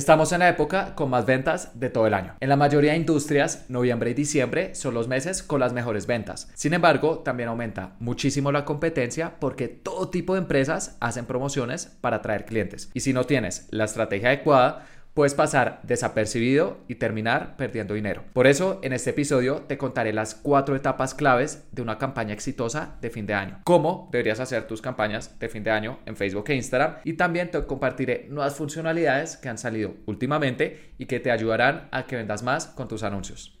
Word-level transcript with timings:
Estamos 0.00 0.32
en 0.32 0.38
la 0.38 0.48
época 0.48 0.94
con 0.94 1.10
más 1.10 1.26
ventas 1.26 1.78
de 1.78 1.90
todo 1.90 2.06
el 2.06 2.14
año. 2.14 2.34
En 2.40 2.48
la 2.48 2.56
mayoría 2.56 2.92
de 2.92 2.96
industrias, 2.96 3.66
noviembre 3.68 4.08
y 4.08 4.14
diciembre 4.14 4.74
son 4.74 4.94
los 4.94 5.08
meses 5.08 5.42
con 5.42 5.60
las 5.60 5.74
mejores 5.74 6.06
ventas. 6.06 6.50
Sin 6.54 6.72
embargo, 6.72 7.18
también 7.18 7.50
aumenta 7.50 7.96
muchísimo 7.98 8.50
la 8.50 8.64
competencia 8.64 9.34
porque 9.38 9.68
todo 9.68 10.08
tipo 10.08 10.32
de 10.32 10.40
empresas 10.40 10.96
hacen 11.00 11.26
promociones 11.26 11.98
para 12.00 12.16
atraer 12.16 12.46
clientes. 12.46 12.90
Y 12.94 13.00
si 13.00 13.12
no 13.12 13.24
tienes 13.24 13.68
la 13.72 13.84
estrategia 13.84 14.28
adecuada, 14.28 14.86
puedes 15.14 15.34
pasar 15.34 15.80
desapercibido 15.82 16.78
y 16.88 16.96
terminar 16.96 17.56
perdiendo 17.56 17.94
dinero. 17.94 18.22
Por 18.32 18.46
eso, 18.46 18.78
en 18.82 18.92
este 18.92 19.10
episodio 19.10 19.62
te 19.62 19.78
contaré 19.78 20.12
las 20.12 20.34
cuatro 20.34 20.76
etapas 20.76 21.14
claves 21.14 21.64
de 21.72 21.82
una 21.82 21.98
campaña 21.98 22.32
exitosa 22.32 22.96
de 23.00 23.10
fin 23.10 23.26
de 23.26 23.34
año. 23.34 23.60
Cómo 23.64 24.08
deberías 24.12 24.40
hacer 24.40 24.66
tus 24.66 24.82
campañas 24.82 25.38
de 25.38 25.48
fin 25.48 25.64
de 25.64 25.70
año 25.70 25.98
en 26.06 26.16
Facebook 26.16 26.44
e 26.48 26.54
Instagram. 26.54 26.96
Y 27.04 27.14
también 27.14 27.50
te 27.50 27.64
compartiré 27.64 28.26
nuevas 28.28 28.54
funcionalidades 28.54 29.36
que 29.36 29.48
han 29.48 29.58
salido 29.58 29.94
últimamente 30.06 30.92
y 30.98 31.06
que 31.06 31.20
te 31.20 31.30
ayudarán 31.30 31.88
a 31.90 32.06
que 32.06 32.16
vendas 32.16 32.42
más 32.42 32.66
con 32.66 32.88
tus 32.88 33.02
anuncios. 33.02 33.56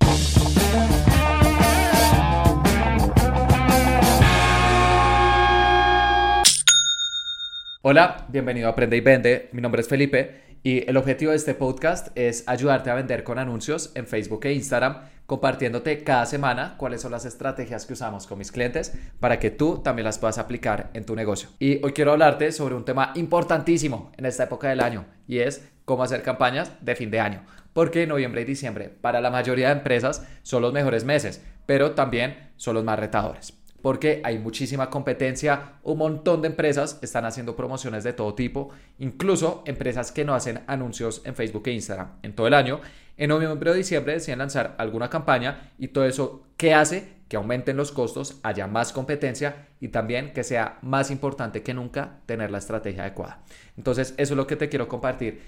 Hola, 7.82 8.26
bienvenido 8.28 8.68
a 8.68 8.72
Aprende 8.72 8.98
y 8.98 9.00
Vende. 9.00 9.48
Mi 9.52 9.62
nombre 9.62 9.80
es 9.80 9.88
Felipe 9.88 10.49
y 10.62 10.88
el 10.88 10.98
objetivo 10.98 11.30
de 11.30 11.38
este 11.38 11.54
podcast 11.54 12.08
es 12.16 12.44
ayudarte 12.46 12.90
a 12.90 12.94
vender 12.94 13.24
con 13.24 13.38
anuncios 13.38 13.92
en 13.94 14.06
Facebook 14.06 14.44
e 14.44 14.52
Instagram, 14.52 14.98
compartiéndote 15.24 16.04
cada 16.04 16.26
semana 16.26 16.74
cuáles 16.76 17.00
son 17.00 17.12
las 17.12 17.24
estrategias 17.24 17.86
que 17.86 17.94
usamos 17.94 18.26
con 18.26 18.36
mis 18.36 18.52
clientes 18.52 18.92
para 19.20 19.38
que 19.38 19.50
tú 19.50 19.78
también 19.78 20.04
las 20.04 20.18
puedas 20.18 20.36
aplicar 20.36 20.90
en 20.92 21.06
tu 21.06 21.16
negocio. 21.16 21.48
Y 21.58 21.82
hoy 21.82 21.92
quiero 21.92 22.12
hablarte 22.12 22.52
sobre 22.52 22.74
un 22.74 22.84
tema 22.84 23.12
importantísimo 23.14 24.12
en 24.18 24.26
esta 24.26 24.44
época 24.44 24.68
del 24.68 24.80
año 24.80 25.06
y 25.26 25.38
es 25.38 25.66
cómo 25.86 26.02
hacer 26.02 26.22
campañas 26.22 26.72
de 26.82 26.94
fin 26.94 27.10
de 27.10 27.20
año. 27.20 27.42
Porque 27.72 28.06
noviembre 28.06 28.42
y 28.42 28.44
diciembre 28.44 28.90
para 28.90 29.22
la 29.22 29.30
mayoría 29.30 29.68
de 29.68 29.74
empresas 29.74 30.26
son 30.42 30.60
los 30.60 30.74
mejores 30.74 31.04
meses, 31.04 31.42
pero 31.64 31.92
también 31.92 32.50
son 32.56 32.74
los 32.74 32.84
más 32.84 32.98
retadores 32.98 33.59
porque 33.82 34.20
hay 34.24 34.38
muchísima 34.38 34.90
competencia, 34.90 35.74
un 35.82 35.98
montón 35.98 36.42
de 36.42 36.48
empresas 36.48 36.98
están 37.02 37.24
haciendo 37.24 37.56
promociones 37.56 38.04
de 38.04 38.12
todo 38.12 38.34
tipo, 38.34 38.70
incluso 38.98 39.62
empresas 39.66 40.12
que 40.12 40.24
no 40.24 40.34
hacen 40.34 40.60
anuncios 40.66 41.22
en 41.24 41.34
Facebook 41.34 41.62
e 41.66 41.72
Instagram 41.72 42.18
en 42.22 42.34
todo 42.34 42.46
el 42.46 42.54
año. 42.54 42.80
En 43.16 43.28
noviembre 43.28 43.70
o 43.70 43.74
diciembre 43.74 44.14
deciden 44.14 44.38
lanzar 44.38 44.74
alguna 44.78 45.10
campaña 45.10 45.72
y 45.78 45.88
todo 45.88 46.04
eso, 46.04 46.46
¿qué 46.56 46.74
hace? 46.74 47.20
Que 47.28 47.36
aumenten 47.36 47.76
los 47.76 47.92
costos, 47.92 48.40
haya 48.42 48.66
más 48.66 48.92
competencia 48.92 49.68
y 49.80 49.88
también 49.88 50.32
que 50.32 50.42
sea 50.42 50.78
más 50.82 51.10
importante 51.10 51.62
que 51.62 51.74
nunca 51.74 52.18
tener 52.26 52.50
la 52.50 52.58
estrategia 52.58 53.02
adecuada. 53.02 53.42
Entonces, 53.76 54.14
eso 54.16 54.34
es 54.34 54.36
lo 54.36 54.46
que 54.46 54.56
te 54.56 54.68
quiero 54.68 54.88
compartir 54.88 55.40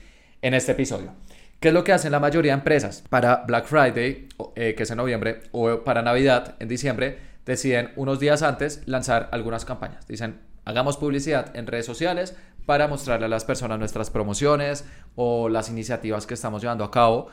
en 0.43 0.55
este 0.55 0.73
episodio. 0.73 1.13
¿Qué 1.61 1.69
es 1.69 1.75
lo 1.75 1.85
que 1.85 1.93
hacen 1.93 2.11
la 2.11 2.19
mayoría 2.19 2.53
de 2.53 2.59
empresas? 2.59 3.05
Para 3.09 3.45
Black 3.47 3.67
Friday, 3.67 4.29
eh, 4.57 4.75
que 4.75 4.83
es 4.83 4.91
en 4.91 4.97
noviembre, 4.97 5.43
o 5.53 5.85
para 5.85 6.03
Navidad, 6.03 6.57
en 6.59 6.67
diciembre, 6.67 7.19
deciden 7.45 7.93
unos 7.97 8.21
días 8.21 8.43
antes 8.43 8.83
lanzar 8.87 9.29
algunas 9.33 9.65
campañas. 9.65 10.07
Dicen, 10.07 10.41
hagamos 10.65 10.97
publicidad 10.97 11.55
en 11.57 11.67
redes 11.67 11.87
sociales 11.87 12.37
para 12.67 12.89
mostrarle 12.89 13.27
a 13.27 13.29
las 13.29 13.45
personas 13.45 13.79
nuestras 13.79 14.11
promociones 14.11 14.85
o 15.17 15.49
las 15.49 15.69
iniciativas 15.69 16.27
que 16.27 16.35
estamos 16.35 16.63
llevando 16.63 16.85
a 16.85 16.91
cabo, 16.91 17.29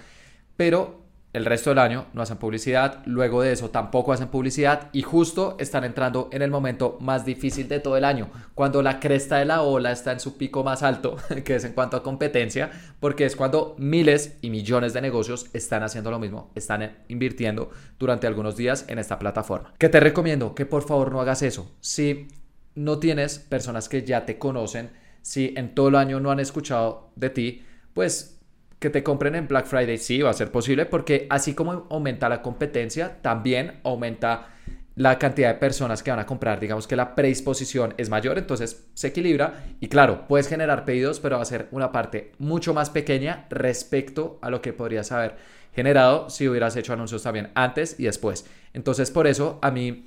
pero 0.58 0.99
el 1.32 1.46
resto 1.46 1.70
del 1.70 1.80
año 1.80 2.08
no 2.14 2.24
hacen 2.24 2.38
publicidad, 2.38 3.04
luego 3.06 3.44
de 3.44 3.52
eso 3.52 3.70
tampoco 3.70 4.14
hacen 4.14 4.30
publicidad 4.30 4.90
y 4.94 5.04
justo 5.04 5.58
están 5.60 5.84
entrando 5.84 6.28
en 6.32 6.42
el 6.42 6.50
momento 6.50 6.98
más 7.02 7.24
difícil 7.24 7.68
de 7.68 7.80
todo 7.80 7.98
el 7.98 8.04
año, 8.04 8.30
cuando 8.56 8.82
la 8.82 9.00
cresta 9.00 9.38
de 9.38 9.46
la 9.46 9.62
ola 9.62 9.92
está 9.92 10.12
en 10.12 10.20
su 10.20 10.38
pico 10.38 10.64
más 10.64 10.82
alto, 10.82 11.18
que 11.46 11.56
es 11.56 11.64
en 11.66 11.74
cuanto 11.74 11.98
a 11.98 12.04
competencia, 12.04 12.72
porque 13.00 13.26
es 13.26 13.36
cuando 13.36 13.76
miles 13.78 14.38
y 14.42 14.50
millones 14.50 14.94
de 14.94 15.02
negocios 15.02 15.48
están 15.54 15.84
haciendo 15.84 16.10
lo 16.10 16.20
mismo, 16.20 16.52
están 16.56 16.98
invirtiendo 17.08 17.70
durante 18.00 18.26
algunos 18.26 18.58
días 18.58 18.86
en 18.88 18.98
esta 18.98 19.20
plataforma. 19.20 19.74
¿Qué 19.78 19.90
te 19.90 20.00
recomiendo? 20.00 20.56
Que 20.56 20.66
por 20.66 20.82
favor 20.82 21.12
no 21.12 21.22
hagas 21.22 21.44
eso. 21.44 21.72
Si 21.80 22.28
no 22.74 22.98
tienes 22.98 23.38
personas 23.38 23.88
que 23.88 24.04
ya 24.04 24.26
te 24.26 24.40
conocen, 24.40 24.92
si 25.22 25.54
en 25.56 25.76
todo 25.76 25.90
el 25.90 25.96
año 25.96 26.20
no 26.20 26.32
han 26.32 26.40
escuchado 26.40 27.12
de 27.16 27.30
ti, 27.30 27.66
pues 27.94 28.39
que 28.80 28.90
te 28.90 29.04
compren 29.04 29.36
en 29.36 29.48
Black 29.48 29.66
Friday, 29.66 29.98
sí, 29.98 30.22
va 30.22 30.30
a 30.30 30.34
ser 30.34 30.52
posible 30.52 30.86
porque 30.86 31.28
así 31.30 31.54
como 31.54 31.88
aumenta 31.90 32.30
la 32.30 32.42
competencia, 32.42 33.22
también 33.22 33.80
aumenta 33.84 34.48
la 34.96 35.18
cantidad 35.18 35.54
de 35.54 35.60
personas 35.60 36.04
que 36.04 36.12
van 36.12 36.20
a 36.20 36.26
comprar, 36.26 36.60
digamos 36.60 36.86
que 36.86 36.96
la 36.96 37.16
predisposición 37.16 37.94
es 37.98 38.10
mayor, 38.10 38.38
entonces 38.38 38.90
se 38.94 39.08
equilibra 39.08 39.64
y 39.80 39.88
claro, 39.88 40.28
puedes 40.28 40.48
generar 40.48 40.84
pedidos, 40.84 41.20
pero 41.20 41.38
va 41.38 41.42
a 41.42 41.46
ser 41.46 41.68
una 41.72 41.92
parte 41.92 42.34
mucho 42.38 42.74
más 42.74 42.90
pequeña 42.90 43.46
respecto 43.50 44.40
a 44.42 44.50
lo 44.50 44.62
que 44.62 44.74
podrías 44.74 45.12
haber 45.12 45.38
generado 45.74 46.30
si 46.30 46.50
hubieras 46.50 46.76
hecho 46.76 46.94
anuncios 46.94 47.24
también 47.24 47.52
antes 47.56 47.98
y 47.98 48.04
después. 48.04 48.46
Entonces, 48.74 49.12
por 49.12 49.28
eso 49.28 49.60
a 49.62 49.72
mí 49.72 50.06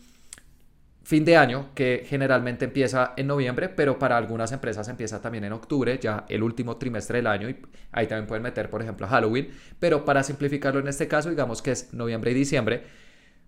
fin 1.05 1.25
de 1.25 1.37
año, 1.37 1.71
que 1.75 2.05
generalmente 2.07 2.67
empieza 2.67 3.15
en 3.17 3.27
noviembre, 3.27 3.69
pero 3.69 3.99
para 3.99 4.17
algunas 4.17 4.53
empresas 4.53 4.89
empieza 4.89 5.21
también 5.21 5.45
en 5.45 5.53
octubre, 5.53 5.99
ya 6.01 6.25
el 6.29 6.43
último 6.43 6.77
trimestre 6.77 7.19
del 7.19 7.27
año, 7.27 7.49
y 7.49 7.57
ahí 7.91 8.07
también 8.07 8.27
pueden 8.27 8.43
meter, 8.43 8.71
por 8.71 8.83
ejemplo, 8.83 9.07
Halloween, 9.09 9.49
pero 9.79 10.05
para 10.05 10.23
simplificarlo 10.23 10.81
en 10.81 10.89
este 10.89 11.09
caso, 11.09 11.31
digamos 11.31 11.61
que 11.61 11.73
es 11.73 11.93
noviembre 11.93 12.31
y 12.31 12.35
diciembre, 12.35 12.83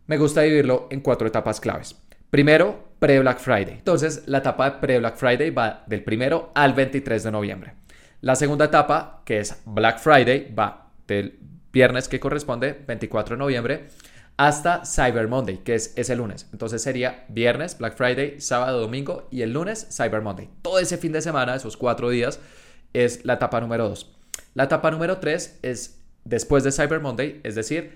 me 0.06 0.18
gusta 0.18 0.42
dividirlo 0.42 0.88
en 0.90 1.00
cuatro 1.00 1.26
etapas 1.26 1.60
claves. 1.60 1.96
Primero, 2.30 2.88
pre-Black 2.98 3.38
Friday. 3.38 3.74
Entonces, 3.74 4.24
la 4.26 4.38
etapa 4.38 4.70
de 4.70 4.78
pre-Black 4.78 5.16
Friday 5.16 5.50
va 5.50 5.84
del 5.86 6.02
primero 6.02 6.50
al 6.54 6.74
23 6.74 7.22
de 7.22 7.30
noviembre. 7.30 7.74
La 8.20 8.34
segunda 8.34 8.64
etapa, 8.64 9.22
que 9.24 9.38
es 9.38 9.62
Black 9.64 9.98
Friday, 9.98 10.52
va 10.52 10.90
del 11.06 11.38
viernes 11.72 12.08
que 12.08 12.18
corresponde, 12.18 12.72
24 12.86 13.36
de 13.36 13.38
noviembre, 13.38 13.88
hasta 14.36 14.84
Cyber 14.84 15.28
Monday, 15.28 15.58
que 15.58 15.74
es 15.74 15.92
ese 15.96 16.16
lunes. 16.16 16.48
Entonces 16.52 16.82
sería 16.82 17.24
viernes, 17.28 17.78
Black 17.78 17.96
Friday, 17.96 18.40
sábado, 18.40 18.80
domingo 18.80 19.28
y 19.30 19.42
el 19.42 19.52
lunes 19.52 19.86
Cyber 19.90 20.22
Monday. 20.22 20.48
Todo 20.62 20.78
ese 20.78 20.98
fin 20.98 21.12
de 21.12 21.22
semana, 21.22 21.54
esos 21.54 21.76
cuatro 21.76 22.10
días, 22.10 22.40
es 22.92 23.24
la 23.24 23.34
etapa 23.34 23.60
número 23.60 23.88
dos. 23.88 24.12
La 24.54 24.64
etapa 24.64 24.90
número 24.90 25.18
tres 25.18 25.58
es 25.62 26.00
después 26.24 26.64
de 26.64 26.72
Cyber 26.72 27.00
Monday, 27.00 27.40
es 27.44 27.54
decir, 27.54 27.92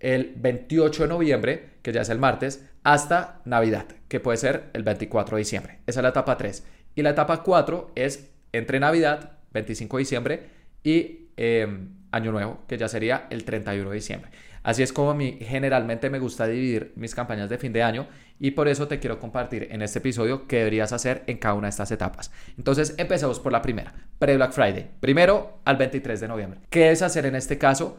el 0.00 0.32
28 0.36 1.04
de 1.04 1.08
noviembre, 1.08 1.70
que 1.82 1.92
ya 1.92 2.02
es 2.02 2.08
el 2.08 2.18
martes, 2.18 2.64
hasta 2.84 3.40
Navidad, 3.44 3.86
que 4.08 4.20
puede 4.20 4.38
ser 4.38 4.70
el 4.72 4.82
24 4.82 5.36
de 5.36 5.40
diciembre. 5.40 5.78
Esa 5.86 6.00
es 6.00 6.02
la 6.02 6.10
etapa 6.10 6.36
3. 6.36 6.64
Y 6.94 7.02
la 7.02 7.10
etapa 7.10 7.42
4 7.42 7.92
es 7.94 8.30
entre 8.52 8.80
Navidad, 8.80 9.32
25 9.52 9.96
de 9.96 10.00
diciembre, 10.00 10.46
y 10.82 11.28
em, 11.36 11.90
Año 12.10 12.32
Nuevo, 12.32 12.60
que 12.66 12.78
ya 12.78 12.88
sería 12.88 13.26
el 13.30 13.44
31 13.44 13.90
de 13.90 13.94
diciembre. 13.94 14.30
Así 14.68 14.82
es 14.82 14.92
como 14.92 15.14
mí 15.14 15.38
generalmente 15.40 16.10
me 16.10 16.18
gusta 16.18 16.46
dividir 16.46 16.92
mis 16.94 17.14
campañas 17.14 17.48
de 17.48 17.56
fin 17.56 17.72
de 17.72 17.82
año 17.82 18.06
y 18.38 18.50
por 18.50 18.68
eso 18.68 18.86
te 18.86 18.98
quiero 18.98 19.18
compartir 19.18 19.66
en 19.70 19.80
este 19.80 20.00
episodio 20.00 20.46
qué 20.46 20.58
deberías 20.58 20.92
hacer 20.92 21.24
en 21.26 21.38
cada 21.38 21.54
una 21.54 21.68
de 21.68 21.70
estas 21.70 21.90
etapas. 21.90 22.30
Entonces, 22.58 22.94
empecemos 22.98 23.40
por 23.40 23.50
la 23.50 23.62
primera, 23.62 23.94
pre-Black 24.18 24.52
Friday. 24.52 24.90
Primero 25.00 25.60
al 25.64 25.78
23 25.78 26.20
de 26.20 26.28
noviembre. 26.28 26.60
¿Qué 26.68 26.80
debes 26.80 27.00
hacer 27.00 27.24
en 27.24 27.36
este 27.36 27.56
caso? 27.56 27.98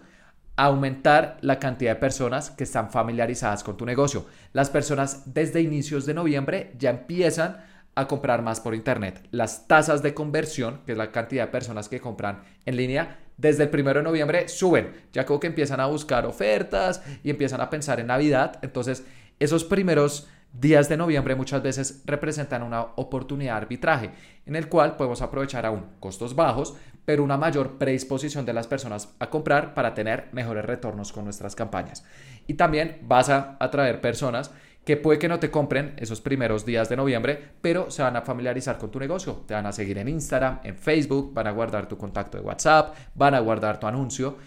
aumentar 0.57 1.37
la 1.39 1.57
cantidad 1.57 1.93
de 1.95 2.01
personas 2.01 2.51
que 2.51 2.65
están 2.65 2.91
familiarizadas 2.91 3.63
con 3.63 3.77
tu 3.77 3.85
negocio. 3.85 4.25
Las 4.51 4.69
personas 4.69 5.33
desde 5.33 5.61
inicios 5.61 6.05
de 6.05 6.13
noviembre 6.13 6.73
ya 6.77 6.89
empiezan 6.89 7.63
a 7.95 8.07
comprar 8.07 8.41
más 8.41 8.59
por 8.59 8.75
internet. 8.75 9.25
Las 9.31 9.67
tasas 9.67 10.03
de 10.03 10.13
conversión, 10.13 10.81
que 10.85 10.91
es 10.91 10.97
la 10.97 11.11
cantidad 11.11 11.45
de 11.45 11.51
personas 11.51 11.87
que 11.87 12.01
compran 12.01 12.41
en 12.65 12.75
línea, 12.75 13.19
desde 13.39 13.63
el 13.63 13.69
primero 13.69 13.99
de 13.99 14.03
noviembre 14.03 14.47
suben. 14.49 14.91
Ya 15.13 15.25
como 15.25 15.39
que 15.39 15.47
empiezan 15.47 15.79
a 15.79 15.85
buscar 15.85 16.25
ofertas 16.25 17.01
y 17.23 17.29
empiezan 17.29 17.61
a 17.61 17.69
pensar 17.69 17.99
en 17.99 18.07
Navidad. 18.07 18.59
Entonces, 18.61 19.05
esos 19.39 19.63
primeros 19.63 20.27
días 20.51 20.89
de 20.89 20.97
noviembre 20.97 21.35
muchas 21.35 21.61
veces 21.61 22.01
representan 22.05 22.63
una 22.63 22.81
oportunidad 22.81 23.53
de 23.53 23.57
arbitraje 23.57 24.11
en 24.45 24.55
el 24.55 24.67
cual 24.67 24.95
podemos 24.95 25.21
aprovechar 25.21 25.65
aún 25.65 25.85
costos 25.99 26.35
bajos, 26.35 26.75
pero 27.05 27.23
una 27.23 27.37
mayor 27.37 27.77
predisposición 27.77 28.45
de 28.45 28.53
las 28.53 28.67
personas 28.67 29.13
a 29.19 29.29
comprar 29.29 29.73
para 29.73 29.93
tener 29.93 30.27
mejores 30.31 30.65
retornos 30.65 31.13
con 31.13 31.23
nuestras 31.23 31.55
campañas. 31.55 32.03
Y 32.47 32.55
también 32.55 32.99
vas 33.03 33.29
a 33.29 33.57
atraer 33.59 34.01
personas 34.01 34.51
que 34.85 34.97
puede 34.97 35.19
que 35.19 35.27
no 35.27 35.39
te 35.39 35.51
compren 35.51 35.93
esos 35.97 36.21
primeros 36.21 36.65
días 36.65 36.89
de 36.89 36.95
noviembre, 36.95 37.51
pero 37.61 37.91
se 37.91 38.01
van 38.01 38.15
a 38.15 38.21
familiarizar 38.21 38.77
con 38.77 38.91
tu 38.91 38.99
negocio. 38.99 39.43
Te 39.47 39.53
van 39.53 39.65
a 39.65 39.71
seguir 39.71 39.97
en 39.97 40.07
Instagram, 40.07 40.61
en 40.63 40.77
Facebook, 40.77 41.33
van 41.33 41.47
a 41.47 41.51
guardar 41.51 41.87
tu 41.87 41.97
contacto 41.97 42.37
de 42.37 42.43
WhatsApp, 42.43 42.95
van 43.15 43.35
a 43.35 43.39
guardar 43.39 43.79
tu 43.79 43.87
anuncio. 43.87 44.37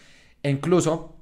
E 0.42 0.50
incluso 0.50 1.16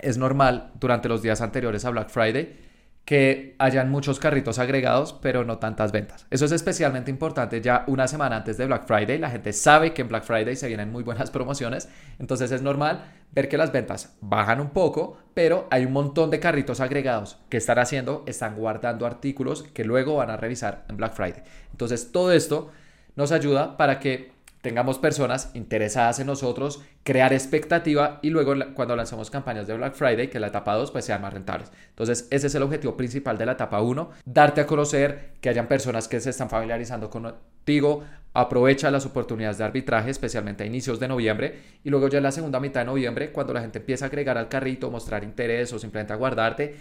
es 0.00 0.18
normal 0.18 0.72
durante 0.78 1.08
los 1.08 1.22
días 1.22 1.40
anteriores 1.40 1.84
a 1.84 1.90
Black 1.90 2.10
Friday 2.10 2.65
que 3.06 3.54
hayan 3.60 3.88
muchos 3.88 4.18
carritos 4.18 4.58
agregados, 4.58 5.12
pero 5.12 5.44
no 5.44 5.58
tantas 5.58 5.92
ventas. 5.92 6.26
Eso 6.28 6.44
es 6.44 6.50
especialmente 6.50 7.08
importante 7.08 7.60
ya 7.60 7.84
una 7.86 8.08
semana 8.08 8.38
antes 8.38 8.58
de 8.58 8.66
Black 8.66 8.84
Friday. 8.84 9.18
La 9.18 9.30
gente 9.30 9.52
sabe 9.52 9.94
que 9.94 10.02
en 10.02 10.08
Black 10.08 10.24
Friday 10.24 10.56
se 10.56 10.66
vienen 10.66 10.90
muy 10.90 11.04
buenas 11.04 11.30
promociones, 11.30 11.88
entonces 12.18 12.50
es 12.50 12.62
normal 12.62 13.04
ver 13.30 13.48
que 13.48 13.58
las 13.58 13.70
ventas 13.70 14.16
bajan 14.20 14.60
un 14.60 14.70
poco, 14.70 15.18
pero 15.34 15.68
hay 15.70 15.84
un 15.84 15.92
montón 15.92 16.30
de 16.30 16.40
carritos 16.40 16.80
agregados 16.80 17.38
que 17.48 17.58
están 17.58 17.78
haciendo, 17.78 18.24
están 18.26 18.56
guardando 18.56 19.06
artículos 19.06 19.62
que 19.62 19.84
luego 19.84 20.16
van 20.16 20.30
a 20.30 20.36
revisar 20.36 20.84
en 20.88 20.96
Black 20.96 21.14
Friday. 21.14 21.44
Entonces 21.70 22.10
todo 22.10 22.32
esto 22.32 22.72
nos 23.14 23.30
ayuda 23.30 23.76
para 23.76 24.00
que 24.00 24.32
tengamos 24.66 24.98
personas 24.98 25.52
interesadas 25.54 26.18
en 26.18 26.26
nosotros, 26.26 26.82
crear 27.04 27.32
expectativa 27.32 28.18
y 28.20 28.30
luego 28.30 28.52
cuando 28.74 28.96
lanzamos 28.96 29.30
campañas 29.30 29.68
de 29.68 29.76
Black 29.76 29.94
Friday, 29.94 30.26
que 30.26 30.40
la 30.40 30.48
etapa 30.48 30.74
2 30.74 30.90
pues 30.90 31.04
sean 31.04 31.22
más 31.22 31.32
rentables. 31.32 31.70
Entonces 31.90 32.26
ese 32.32 32.48
es 32.48 32.54
el 32.56 32.64
objetivo 32.64 32.96
principal 32.96 33.38
de 33.38 33.46
la 33.46 33.52
etapa 33.52 33.80
1, 33.80 34.10
darte 34.24 34.62
a 34.62 34.66
conocer, 34.66 35.34
que 35.40 35.50
hayan 35.50 35.68
personas 35.68 36.08
que 36.08 36.18
se 36.18 36.30
están 36.30 36.50
familiarizando 36.50 37.08
contigo, 37.08 38.02
aprovecha 38.34 38.90
las 38.90 39.06
oportunidades 39.06 39.58
de 39.58 39.62
arbitraje, 39.62 40.10
especialmente 40.10 40.64
a 40.64 40.66
inicios 40.66 40.98
de 40.98 41.06
noviembre 41.06 41.60
y 41.84 41.90
luego 41.90 42.08
ya 42.08 42.16
en 42.16 42.24
la 42.24 42.32
segunda 42.32 42.58
mitad 42.58 42.80
de 42.80 42.86
noviembre, 42.86 43.30
cuando 43.30 43.52
la 43.52 43.60
gente 43.60 43.78
empieza 43.78 44.06
a 44.06 44.08
agregar 44.08 44.36
al 44.36 44.48
carrito, 44.48 44.90
mostrar 44.90 45.22
interés 45.22 45.72
o 45.74 45.78
simplemente 45.78 46.12
a 46.12 46.16
guardarte, 46.16 46.74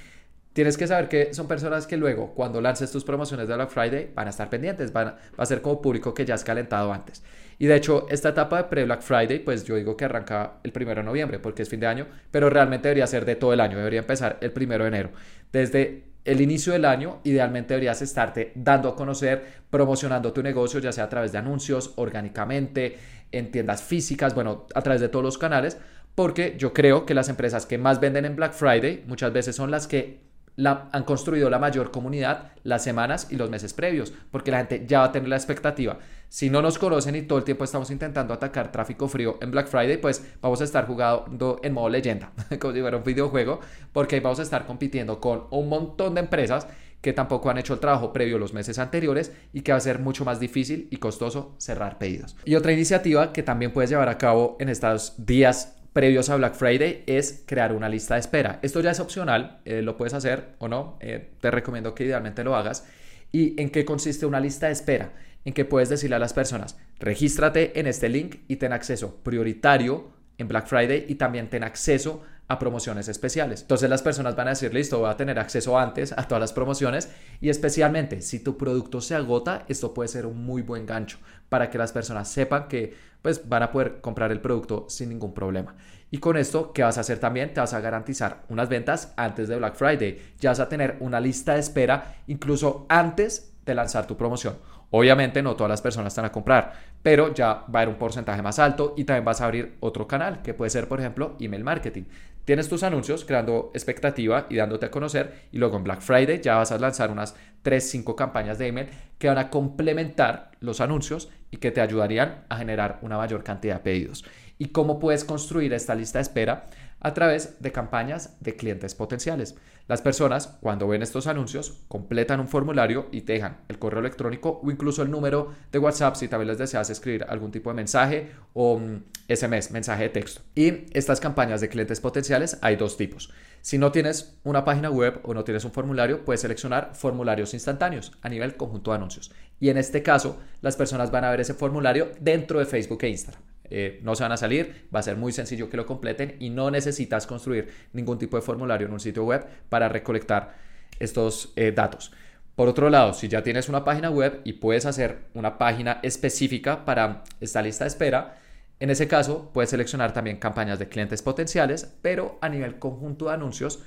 tienes 0.53 0.75
que 0.75 0.87
saber 0.87 1.07
que 1.07 1.35
son 1.35 1.47
personas 1.47 1.85
que 1.85 1.97
luego, 1.97 2.33
cuando 2.33 2.61
lances 2.61 2.91
tus 2.91 3.03
promociones 3.03 3.47
de 3.47 3.53
Black 3.53 3.69
Friday, 3.69 4.11
van 4.15 4.25
a 4.25 4.31
estar 4.31 4.49
pendientes, 4.49 4.91
van 4.91 5.09
va 5.09 5.19
a 5.37 5.45
ser 5.45 5.61
como 5.61 5.83
público 5.83 6.15
que 6.15 6.25
ya 6.25 6.33
has 6.33 6.43
calentado 6.43 6.91
antes. 6.91 7.21
Y 7.57 7.67
de 7.67 7.75
hecho, 7.75 8.07
esta 8.09 8.29
etapa 8.29 8.57
de 8.57 8.63
pre-Black 8.65 9.01
Friday, 9.01 9.39
pues 9.39 9.63
yo 9.63 9.75
digo 9.75 9.95
que 9.95 10.05
arranca 10.05 10.59
el 10.63 10.71
primero 10.71 11.01
de 11.01 11.05
noviembre 11.05 11.39
porque 11.39 11.61
es 11.61 11.69
fin 11.69 11.79
de 11.79 11.87
año, 11.87 12.07
pero 12.31 12.49
realmente 12.49 12.87
debería 12.87 13.07
ser 13.07 13.25
de 13.25 13.35
todo 13.35 13.53
el 13.53 13.59
año, 13.59 13.77
debería 13.77 13.99
empezar 13.99 14.37
el 14.41 14.51
primero 14.51 14.83
de 14.83 14.89
enero. 14.89 15.09
Desde 15.51 16.03
el 16.25 16.41
inicio 16.41 16.73
del 16.73 16.85
año, 16.85 17.19
idealmente 17.23 17.75
deberías 17.75 18.01
estarte 18.01 18.51
dando 18.55 18.89
a 18.89 18.95
conocer, 18.95 19.43
promocionando 19.69 20.33
tu 20.33 20.41
negocio, 20.41 20.79
ya 20.79 20.91
sea 20.91 21.05
a 21.05 21.09
través 21.09 21.31
de 21.31 21.37
anuncios, 21.37 21.93
orgánicamente, 21.95 22.97
en 23.31 23.51
tiendas 23.51 23.83
físicas, 23.83 24.33
bueno, 24.33 24.65
a 24.73 24.81
través 24.81 25.01
de 25.01 25.09
todos 25.09 25.23
los 25.23 25.37
canales, 25.37 25.77
porque 26.15 26.55
yo 26.57 26.73
creo 26.73 27.05
que 27.05 27.13
las 27.13 27.29
empresas 27.29 27.65
que 27.65 27.77
más 27.77 27.99
venden 27.99 28.25
en 28.25 28.35
Black 28.35 28.53
Friday 28.53 29.03
muchas 29.05 29.33
veces 29.33 29.55
son 29.55 29.69
las 29.69 29.87
que 29.87 30.24
han 30.57 31.03
construido 31.03 31.49
la 31.49 31.59
mayor 31.59 31.91
comunidad 31.91 32.51
las 32.63 32.83
semanas 32.83 33.27
y 33.29 33.35
los 33.35 33.49
meses 33.49 33.73
previos, 33.73 34.13
porque 34.31 34.51
la 34.51 34.59
gente 34.59 34.85
ya 34.87 34.99
va 34.99 35.05
a 35.05 35.11
tener 35.11 35.29
la 35.29 35.35
expectativa. 35.35 35.99
Si 36.29 36.49
no 36.49 36.61
nos 36.61 36.77
conocen 36.77 37.15
y 37.15 37.21
todo 37.21 37.39
el 37.39 37.45
tiempo 37.45 37.63
estamos 37.63 37.91
intentando 37.91 38.33
atacar 38.33 38.71
tráfico 38.71 39.07
frío 39.07 39.37
en 39.41 39.51
Black 39.51 39.67
Friday, 39.67 39.97
pues 39.97 40.25
vamos 40.41 40.61
a 40.61 40.63
estar 40.63 40.87
jugando 40.87 41.59
en 41.63 41.73
modo 41.73 41.89
leyenda, 41.89 42.31
como 42.59 42.73
si 42.73 42.81
fuera 42.81 42.97
un 42.97 43.03
videojuego, 43.03 43.59
porque 43.93 44.19
vamos 44.19 44.39
a 44.39 44.43
estar 44.43 44.65
compitiendo 44.65 45.19
con 45.19 45.45
un 45.51 45.69
montón 45.69 46.15
de 46.15 46.21
empresas 46.21 46.67
que 47.01 47.13
tampoco 47.13 47.51
han 47.51 47.59
hecho 47.59 47.75
el 47.75 47.79
trabajo 47.79 48.11
previo 48.11 48.39
los 48.39 48.53
meses 48.53 48.79
anteriores 48.79 49.31
y 49.53 49.61
que 49.61 49.71
va 49.71 49.77
a 49.77 49.81
ser 49.81 49.99
mucho 49.99 50.25
más 50.25 50.39
difícil 50.39 50.87
y 50.89 50.97
costoso 50.97 51.53
cerrar 51.59 51.99
pedidos. 51.99 52.35
Y 52.45 52.55
otra 52.55 52.71
iniciativa 52.71 53.31
que 53.31 53.43
también 53.43 53.71
puedes 53.71 53.91
llevar 53.91 54.09
a 54.09 54.17
cabo 54.17 54.57
en 54.59 54.69
estos 54.69 55.13
días 55.23 55.74
previos 55.95 56.29
a 56.29 56.35
Black 56.35 56.55
Friday 56.55 57.05
es 57.07 57.43
crear 57.45 57.71
una 57.71 57.87
lista 57.87 58.15
de 58.15 58.19
espera. 58.19 58.59
Esto 58.61 58.81
ya 58.81 58.91
es 58.91 58.99
opcional, 58.99 59.61
eh, 59.63 59.81
lo 59.81 59.95
puedes 59.95 60.13
hacer 60.13 60.49
o 60.59 60.67
no, 60.67 60.97
eh, 60.99 61.31
te 61.39 61.49
recomiendo 61.49 61.95
que 61.95 62.03
idealmente 62.03 62.43
lo 62.43 62.57
hagas. 62.57 62.85
¿Y 63.31 63.59
en 63.61 63.69
qué 63.69 63.85
consiste 63.85 64.25
una 64.25 64.41
lista 64.41 64.65
de 64.65 64.73
espera? 64.73 65.13
En 65.45 65.53
que 65.53 65.63
puedes 65.63 65.87
decirle 65.87 66.17
a 66.17 66.19
las 66.19 66.33
personas, 66.33 66.77
regístrate 66.99 67.79
en 67.79 67.87
este 67.87 68.09
link 68.09 68.39
y 68.49 68.57
ten 68.57 68.73
acceso 68.73 69.23
prioritario 69.23 70.09
en 70.37 70.49
Black 70.49 70.67
Friday 70.67 71.05
y 71.07 71.15
también 71.15 71.49
ten 71.49 71.63
acceso 71.63 72.23
a 72.49 72.59
promociones 72.59 73.07
especiales. 73.07 73.61
Entonces 73.61 73.89
las 73.89 74.01
personas 74.01 74.35
van 74.35 74.47
a 74.47 74.51
decir, 74.51 74.73
listo, 74.73 74.99
voy 74.99 75.09
a 75.09 75.15
tener 75.15 75.39
acceso 75.39 75.79
antes 75.79 76.11
a 76.11 76.27
todas 76.27 76.41
las 76.41 76.51
promociones 76.51 77.09
y 77.39 77.47
especialmente 77.47 78.21
si 78.21 78.39
tu 78.39 78.57
producto 78.57 78.99
se 78.99 79.15
agota, 79.15 79.63
esto 79.69 79.93
puede 79.93 80.09
ser 80.09 80.25
un 80.25 80.45
muy 80.45 80.61
buen 80.61 80.85
gancho 80.85 81.19
para 81.47 81.69
que 81.69 81.77
las 81.77 81.93
personas 81.93 82.29
sepan 82.29 82.67
que 82.67 83.14
pues 83.25 83.49
van 83.49 83.63
a 83.63 83.71
poder 83.71 84.01
comprar 84.01 84.31
el 84.31 84.39
producto 84.39 84.85
sin 84.87 85.09
ningún 85.09 85.33
problema. 85.33 85.73
Y 86.11 86.19
con 86.19 86.37
esto, 86.37 86.71
¿qué 86.73 86.83
vas 86.83 86.99
a 86.99 87.01
hacer 87.01 87.17
también? 87.17 87.51
Te 87.55 87.59
vas 87.59 87.73
a 87.73 87.81
garantizar 87.81 88.43
unas 88.49 88.69
ventas 88.69 89.15
antes 89.17 89.47
de 89.47 89.55
Black 89.55 89.73
Friday. 89.73 90.21
Ya 90.39 90.51
vas 90.51 90.59
a 90.59 90.69
tener 90.69 90.97
una 90.99 91.19
lista 91.19 91.55
de 91.55 91.61
espera 91.61 92.17
incluso 92.27 92.85
antes 92.87 93.55
de 93.65 93.73
lanzar 93.73 94.05
tu 94.05 94.15
promoción. 94.15 94.57
Obviamente 94.91 95.41
no 95.41 95.55
todas 95.55 95.71
las 95.71 95.81
personas 95.81 96.13
están 96.13 96.25
a 96.25 96.31
comprar, 96.31 96.73
pero 97.01 97.33
ya 97.33 97.47
va 97.47 97.79
a 97.79 97.81
haber 97.81 97.89
un 97.89 97.95
porcentaje 97.95 98.43
más 98.43 98.59
alto 98.59 98.93
y 98.95 99.05
también 99.05 99.25
vas 99.25 99.41
a 99.41 99.45
abrir 99.45 99.75
otro 99.79 100.07
canal, 100.07 100.43
que 100.43 100.53
puede 100.53 100.69
ser, 100.69 100.87
por 100.87 100.99
ejemplo, 100.99 101.35
email 101.39 101.63
marketing. 101.63 102.03
Tienes 102.45 102.69
tus 102.69 102.83
anuncios 102.83 103.25
creando 103.25 103.71
expectativa 103.73 104.45
y 104.51 104.57
dándote 104.57 104.85
a 104.85 104.91
conocer 104.91 105.47
y 105.51 105.57
luego 105.57 105.77
en 105.77 105.83
Black 105.83 106.01
Friday 106.01 106.41
ya 106.43 106.57
vas 106.57 106.71
a 106.71 106.77
lanzar 106.77 107.09
unas 107.09 107.35
3, 107.63 107.89
5 107.89 108.15
campañas 108.15 108.59
de 108.59 108.67
email 108.67 108.89
que 109.17 109.27
van 109.27 109.39
a 109.39 109.49
complementar 109.49 110.51
los 110.59 110.79
anuncios 110.79 111.31
y 111.55 111.57
que 111.57 111.71
te 111.71 111.79
ayudarían 111.79 112.43
a 112.49 112.57
generar 112.57 112.99
una 113.01 113.15
mayor 113.17 113.41
cantidad 113.41 113.75
de 113.75 113.79
pedidos. 113.79 114.25
¿Y 114.57 114.67
cómo 114.67 114.99
puedes 114.99 115.23
construir 115.23 115.71
esta 115.73 115.95
lista 115.95 116.19
de 116.19 116.23
espera? 116.23 116.65
A 117.05 117.13
través 117.13 117.61
de 117.61 117.71
campañas 117.71 118.35
de 118.39 118.55
clientes 118.55 118.95
potenciales. 118.95 119.53
Las 119.87 120.01
personas, 120.01 120.57
cuando 120.59 120.87
ven 120.87 121.03
estos 121.03 121.27
anuncios, 121.27 121.83
completan 121.87 122.39
un 122.39 122.47
formulario 122.47 123.09
y 123.11 123.21
dejan 123.21 123.57
el 123.69 123.77
correo 123.77 123.99
electrónico 123.99 124.59
o 124.63 124.71
incluso 124.71 125.03
el 125.03 125.11
número 125.11 125.53
de 125.71 125.77
WhatsApp 125.77 126.15
si 126.15 126.27
tal 126.27 126.43
vez 126.43 126.57
deseas 126.57 126.89
escribir 126.89 127.23
algún 127.29 127.51
tipo 127.51 127.69
de 127.69 127.75
mensaje 127.75 128.31
o 128.55 128.81
SMS, 129.27 129.69
mm, 129.69 129.73
mensaje 129.73 130.01
de 130.01 130.09
texto. 130.09 130.41
Y 130.55 130.87
estas 130.97 131.19
campañas 131.19 131.61
de 131.61 131.69
clientes 131.69 132.01
potenciales 132.01 132.57
hay 132.63 132.75
dos 132.75 132.97
tipos. 132.97 133.31
Si 133.61 133.77
no 133.77 133.91
tienes 133.91 134.39
una 134.43 134.65
página 134.65 134.89
web 134.89 135.19
o 135.21 135.35
no 135.35 135.43
tienes 135.43 135.63
un 135.63 135.73
formulario, 135.73 136.25
puedes 136.25 136.41
seleccionar 136.41 136.95
formularios 136.95 137.53
instantáneos 137.53 138.13
a 138.23 138.29
nivel 138.29 138.57
conjunto 138.57 138.89
de 138.89 138.97
anuncios. 138.97 139.31
Y 139.59 139.69
en 139.69 139.77
este 139.77 140.01
caso, 140.01 140.39
las 140.61 140.75
personas 140.75 141.11
van 141.11 141.25
a 141.25 141.29
ver 141.29 141.41
ese 141.41 141.53
formulario 141.53 142.09
dentro 142.19 142.57
de 142.57 142.65
Facebook 142.65 143.03
e 143.03 143.09
Instagram. 143.09 143.54
Eh, 143.69 143.99
no 144.03 144.15
se 144.15 144.23
van 144.23 144.31
a 144.31 144.37
salir, 144.37 144.87
va 144.93 144.99
a 144.99 145.03
ser 145.03 145.17
muy 145.17 145.31
sencillo 145.31 145.69
que 145.69 145.77
lo 145.77 145.85
completen 145.85 146.35
y 146.39 146.49
no 146.49 146.71
necesitas 146.71 147.27
construir 147.27 147.69
ningún 147.93 148.17
tipo 148.17 148.37
de 148.37 148.41
formulario 148.41 148.87
en 148.87 148.93
un 148.93 148.99
sitio 148.99 149.23
web 149.23 149.45
para 149.69 149.89
recolectar 149.89 150.55
estos 150.99 151.53
eh, 151.55 151.71
datos. 151.71 152.11
Por 152.55 152.69
otro 152.69 152.89
lado, 152.89 153.13
si 153.13 153.27
ya 153.27 153.43
tienes 153.43 153.67
una 153.67 153.83
página 153.83 154.09
web 154.09 154.39
y 154.45 154.53
puedes 154.53 154.85
hacer 154.85 155.19
una 155.33 155.57
página 155.57 155.99
específica 156.03 156.85
para 156.85 157.23
esta 157.41 157.61
lista 157.61 157.83
de 157.83 157.89
espera, 157.89 158.37
en 158.79 158.89
ese 158.89 159.07
caso 159.07 159.51
puedes 159.53 159.69
seleccionar 159.69 160.13
también 160.13 160.37
campañas 160.37 160.79
de 160.79 160.87
clientes 160.87 161.21
potenciales, 161.21 161.93
pero 162.01 162.37
a 162.41 162.49
nivel 162.49 162.79
conjunto 162.79 163.25
de 163.27 163.33
anuncios 163.33 163.79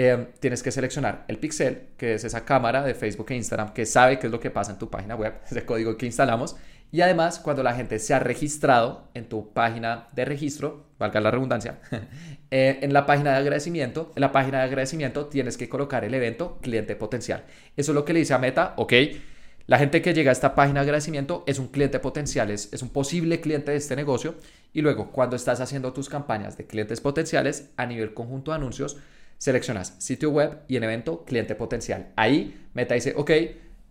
eh, 0.00 0.28
tienes 0.38 0.62
que 0.62 0.70
seleccionar 0.70 1.24
el 1.26 1.38
pixel, 1.38 1.88
que 1.96 2.14
es 2.14 2.24
esa 2.24 2.44
cámara 2.44 2.84
de 2.84 2.94
Facebook 2.94 3.26
e 3.30 3.34
Instagram 3.34 3.72
que 3.72 3.84
sabe 3.84 4.18
qué 4.18 4.26
es 4.26 4.32
lo 4.32 4.38
que 4.38 4.50
pasa 4.50 4.70
en 4.70 4.78
tu 4.78 4.88
página 4.88 5.16
web, 5.16 5.34
ese 5.50 5.64
código 5.64 5.96
que 5.96 6.06
instalamos, 6.06 6.56
y 6.90 7.02
además, 7.02 7.38
cuando 7.38 7.62
la 7.62 7.74
gente 7.74 7.98
se 7.98 8.14
ha 8.14 8.18
registrado 8.18 9.08
en 9.14 9.28
tu 9.28 9.52
página 9.52 10.08
de 10.12 10.24
registro, 10.24 10.86
valga 10.98 11.20
la 11.20 11.30
redundancia, 11.30 11.80
eh, 12.50 12.78
en 12.80 12.92
la 12.92 13.04
página 13.04 13.32
de 13.32 13.38
agradecimiento, 13.38 14.10
en 14.16 14.22
la 14.22 14.32
página 14.32 14.58
de 14.58 14.64
agradecimiento 14.64 15.26
tienes 15.26 15.58
que 15.58 15.68
colocar 15.68 16.04
el 16.04 16.14
evento 16.14 16.58
cliente 16.62 16.96
potencial. 16.96 17.44
Eso 17.76 17.92
es 17.92 17.94
lo 17.94 18.04
que 18.04 18.14
le 18.14 18.20
dice 18.20 18.34
a 18.34 18.38
Meta, 18.38 18.72
ok, 18.76 18.92
la 19.66 19.78
gente 19.78 20.00
que 20.00 20.14
llega 20.14 20.30
a 20.30 20.32
esta 20.32 20.54
página 20.54 20.80
de 20.80 20.84
agradecimiento 20.84 21.44
es 21.46 21.58
un 21.58 21.68
cliente 21.68 21.98
potencial, 21.98 22.50
es, 22.50 22.72
es 22.72 22.80
un 22.80 22.88
posible 22.88 23.42
cliente 23.42 23.70
de 23.70 23.76
este 23.76 23.96
negocio. 23.96 24.36
Y 24.72 24.80
luego, 24.80 25.12
cuando 25.12 25.36
estás 25.36 25.60
haciendo 25.60 25.92
tus 25.92 26.08
campañas 26.08 26.56
de 26.56 26.66
clientes 26.66 27.02
potenciales 27.02 27.70
a 27.76 27.84
nivel 27.84 28.14
conjunto 28.14 28.50
de 28.50 28.56
anuncios, 28.56 28.96
seleccionas 29.36 29.94
sitio 29.98 30.30
web 30.30 30.60
y 30.68 30.76
en 30.76 30.84
evento 30.84 31.24
cliente 31.26 31.54
potencial. 31.54 32.12
Ahí 32.16 32.66
Meta 32.72 32.94
dice, 32.94 33.12
ok, 33.14 33.30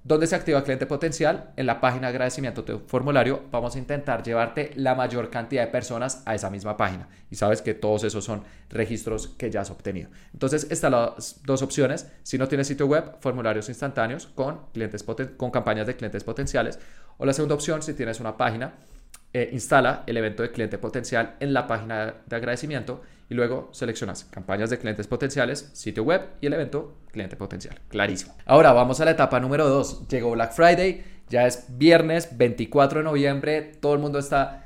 ¿Dónde 0.07 0.25
se 0.25 0.37
activa 0.37 0.63
cliente 0.63 0.85
potencial? 0.85 1.51
En 1.57 1.65
la 1.65 1.81
página 1.81 2.07
de 2.07 2.11
agradecimiento 2.11 2.61
de 2.61 2.79
formulario 2.79 3.41
vamos 3.51 3.75
a 3.75 3.77
intentar 3.77 4.23
llevarte 4.23 4.71
la 4.75 4.95
mayor 4.95 5.29
cantidad 5.29 5.65
de 5.65 5.67
personas 5.69 6.23
a 6.25 6.33
esa 6.33 6.49
misma 6.49 6.77
página. 6.77 7.09
Y 7.29 7.35
sabes 7.35 7.61
que 7.61 7.73
todos 7.73 8.05
esos 8.05 8.23
son 8.23 8.43
registros 8.69 9.27
que 9.27 9.51
ya 9.51 9.59
has 9.59 9.69
obtenido. 9.69 10.09
Entonces, 10.31 10.65
están 10.71 10.93
las 10.93 11.41
dos 11.43 11.61
opciones. 11.61 12.09
Si 12.23 12.37
no 12.37 12.47
tienes 12.47 12.67
sitio 12.67 12.85
web, 12.85 13.17
formularios 13.19 13.67
instantáneos 13.67 14.27
con, 14.27 14.61
clientes 14.71 15.03
con 15.35 15.51
campañas 15.51 15.87
de 15.87 15.97
clientes 15.97 16.23
potenciales. 16.23 16.79
O 17.17 17.25
la 17.25 17.33
segunda 17.33 17.55
opción, 17.55 17.83
si 17.83 17.93
tienes 17.93 18.21
una 18.21 18.37
página, 18.37 18.75
eh, 19.33 19.49
instala 19.51 20.03
el 20.07 20.15
evento 20.15 20.41
de 20.41 20.51
cliente 20.51 20.77
potencial 20.77 21.35
en 21.41 21.51
la 21.51 21.67
página 21.67 22.13
de 22.25 22.35
agradecimiento 22.37 23.01
y 23.29 23.35
luego 23.35 23.69
seleccionas 23.71 24.25
campañas 24.25 24.69
de 24.69 24.77
clientes 24.77 25.07
potenciales, 25.07 25.69
sitio 25.73 26.03
web 26.03 26.21
y 26.41 26.47
el 26.47 26.53
evento 26.53 26.97
cliente 27.11 27.35
potencial. 27.35 27.79
Clarísimo. 27.89 28.35
Ahora 28.45 28.71
vamos 28.73 28.99
a 29.01 29.05
la 29.05 29.11
etapa 29.11 29.39
número 29.39 29.67
2. 29.67 30.07
Llegó 30.07 30.31
Black 30.31 30.53
Friday, 30.53 31.03
ya 31.29 31.45
es 31.45 31.65
viernes 31.69 32.37
24 32.37 32.99
de 32.99 33.03
noviembre, 33.03 33.61
todo 33.81 33.93
el 33.93 33.99
mundo 33.99 34.19
está 34.19 34.65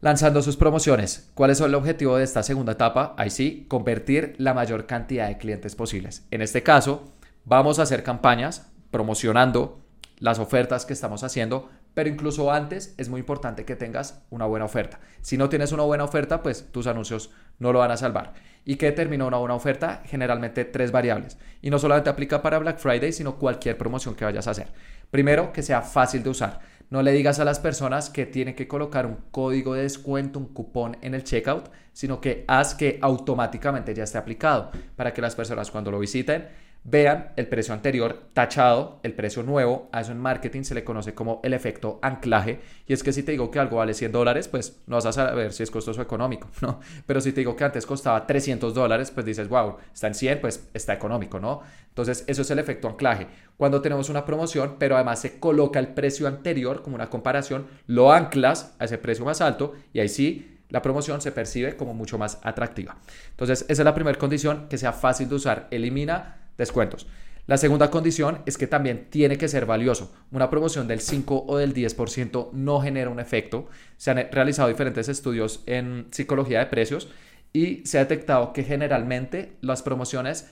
lanzando 0.00 0.42
sus 0.42 0.56
promociones. 0.56 1.30
¿Cuál 1.34 1.50
es 1.50 1.60
el 1.60 1.74
objetivo 1.74 2.16
de 2.16 2.24
esta 2.24 2.42
segunda 2.42 2.72
etapa? 2.72 3.14
Ahí 3.16 3.30
sí, 3.30 3.66
convertir 3.68 4.34
la 4.38 4.52
mayor 4.52 4.86
cantidad 4.86 5.28
de 5.28 5.38
clientes 5.38 5.74
posibles. 5.74 6.26
En 6.30 6.42
este 6.42 6.62
caso, 6.62 7.12
vamos 7.44 7.78
a 7.78 7.82
hacer 7.84 8.02
campañas 8.02 8.70
promocionando 8.90 9.80
las 10.18 10.38
ofertas 10.38 10.84
que 10.84 10.92
estamos 10.92 11.24
haciendo 11.24 11.70
pero 11.94 12.08
incluso 12.08 12.52
antes 12.52 12.94
es 12.98 13.08
muy 13.08 13.20
importante 13.20 13.64
que 13.64 13.76
tengas 13.76 14.22
una 14.30 14.46
buena 14.46 14.66
oferta. 14.66 15.00
Si 15.22 15.38
no 15.38 15.48
tienes 15.48 15.72
una 15.72 15.84
buena 15.84 16.04
oferta, 16.04 16.42
pues 16.42 16.70
tus 16.70 16.86
anuncios 16.86 17.30
no 17.58 17.72
lo 17.72 17.78
van 17.78 17.92
a 17.92 17.96
salvar. 17.96 18.34
¿Y 18.64 18.76
qué 18.76 18.86
determina 18.86 19.26
una 19.26 19.38
buena 19.38 19.54
oferta? 19.54 20.02
Generalmente 20.06 20.64
tres 20.64 20.90
variables. 20.90 21.38
Y 21.62 21.70
no 21.70 21.78
solamente 21.78 22.10
aplica 22.10 22.42
para 22.42 22.58
Black 22.58 22.78
Friday, 22.78 23.12
sino 23.12 23.36
cualquier 23.36 23.78
promoción 23.78 24.14
que 24.14 24.24
vayas 24.24 24.48
a 24.48 24.52
hacer. 24.52 24.72
Primero, 25.10 25.52
que 25.52 25.62
sea 25.62 25.82
fácil 25.82 26.22
de 26.22 26.30
usar. 26.30 26.60
No 26.90 27.02
le 27.02 27.12
digas 27.12 27.40
a 27.40 27.44
las 27.44 27.60
personas 27.60 28.10
que 28.10 28.26
tienen 28.26 28.54
que 28.54 28.68
colocar 28.68 29.06
un 29.06 29.16
código 29.30 29.74
de 29.74 29.82
descuento, 29.82 30.38
un 30.38 30.46
cupón 30.46 30.96
en 31.00 31.14
el 31.14 31.24
checkout, 31.24 31.70
sino 31.92 32.20
que 32.20 32.44
haz 32.48 32.74
que 32.74 32.98
automáticamente 33.00 33.94
ya 33.94 34.04
esté 34.04 34.18
aplicado 34.18 34.70
para 34.96 35.14
que 35.14 35.22
las 35.22 35.34
personas 35.34 35.70
cuando 35.70 35.90
lo 35.90 35.98
visiten 35.98 36.48
vean 36.84 37.32
el 37.36 37.48
precio 37.48 37.72
anterior 37.72 38.28
tachado, 38.34 39.00
el 39.02 39.14
precio 39.14 39.42
nuevo, 39.42 39.88
a 39.90 40.02
eso 40.02 40.12
en 40.12 40.18
marketing 40.18 40.62
se 40.62 40.74
le 40.74 40.84
conoce 40.84 41.14
como 41.14 41.40
el 41.42 41.54
efecto 41.54 41.98
anclaje, 42.02 42.60
y 42.86 42.92
es 42.92 43.02
que 43.02 43.12
si 43.12 43.22
te 43.22 43.32
digo 43.32 43.50
que 43.50 43.58
algo 43.58 43.78
vale 43.78 43.94
100 43.94 44.12
dólares, 44.12 44.48
pues 44.48 44.82
no 44.86 44.96
vas 44.96 45.06
a 45.06 45.12
saber 45.12 45.52
si 45.54 45.62
es 45.62 45.70
costoso 45.70 46.00
o 46.00 46.04
económico, 46.04 46.48
¿no? 46.60 46.80
Pero 47.06 47.20
si 47.22 47.32
te 47.32 47.40
digo 47.40 47.56
que 47.56 47.64
antes 47.64 47.86
costaba 47.86 48.26
300 48.26 48.74
dólares, 48.74 49.10
pues 49.10 49.24
dices, 49.24 49.48
wow, 49.48 49.76
está 49.92 50.08
en 50.08 50.14
100, 50.14 50.40
pues 50.42 50.68
está 50.74 50.92
económico, 50.92 51.40
¿no? 51.40 51.62
Entonces, 51.88 52.24
eso 52.26 52.42
es 52.42 52.50
el 52.50 52.58
efecto 52.58 52.88
anclaje. 52.88 53.28
Cuando 53.56 53.80
tenemos 53.80 54.08
una 54.08 54.26
promoción, 54.26 54.76
pero 54.78 54.96
además 54.96 55.20
se 55.20 55.38
coloca 55.38 55.78
el 55.78 55.88
precio 55.88 56.26
anterior 56.26 56.82
como 56.82 56.96
una 56.96 57.08
comparación, 57.08 57.66
lo 57.86 58.12
anclas 58.12 58.74
a 58.78 58.84
ese 58.84 58.98
precio 58.98 59.24
más 59.24 59.40
alto 59.40 59.74
y 59.92 60.00
ahí 60.00 60.08
sí 60.08 60.50
la 60.70 60.82
promoción 60.82 61.20
se 61.20 61.30
percibe 61.30 61.76
como 61.76 61.94
mucho 61.94 62.18
más 62.18 62.40
atractiva. 62.42 62.96
Entonces, 63.30 63.64
esa 63.68 63.82
es 63.82 63.84
la 63.84 63.94
primera 63.94 64.18
condición, 64.18 64.66
que 64.68 64.76
sea 64.76 64.92
fácil 64.92 65.28
de 65.28 65.36
usar. 65.36 65.68
Elimina 65.70 66.43
descuentos. 66.56 67.06
La 67.46 67.58
segunda 67.58 67.90
condición 67.90 68.38
es 68.46 68.56
que 68.56 68.66
también 68.66 69.08
tiene 69.10 69.36
que 69.36 69.48
ser 69.48 69.66
valioso. 69.66 70.14
Una 70.30 70.48
promoción 70.48 70.88
del 70.88 71.00
5 71.00 71.44
o 71.46 71.58
del 71.58 71.74
10% 71.74 72.52
no 72.52 72.80
genera 72.80 73.10
un 73.10 73.20
efecto. 73.20 73.68
Se 73.98 74.10
han 74.10 74.28
realizado 74.32 74.68
diferentes 74.68 75.08
estudios 75.10 75.62
en 75.66 76.06
psicología 76.10 76.60
de 76.60 76.66
precios 76.66 77.08
y 77.52 77.86
se 77.86 77.98
ha 77.98 78.00
detectado 78.00 78.54
que 78.54 78.64
generalmente 78.64 79.56
las 79.60 79.82
promociones 79.82 80.48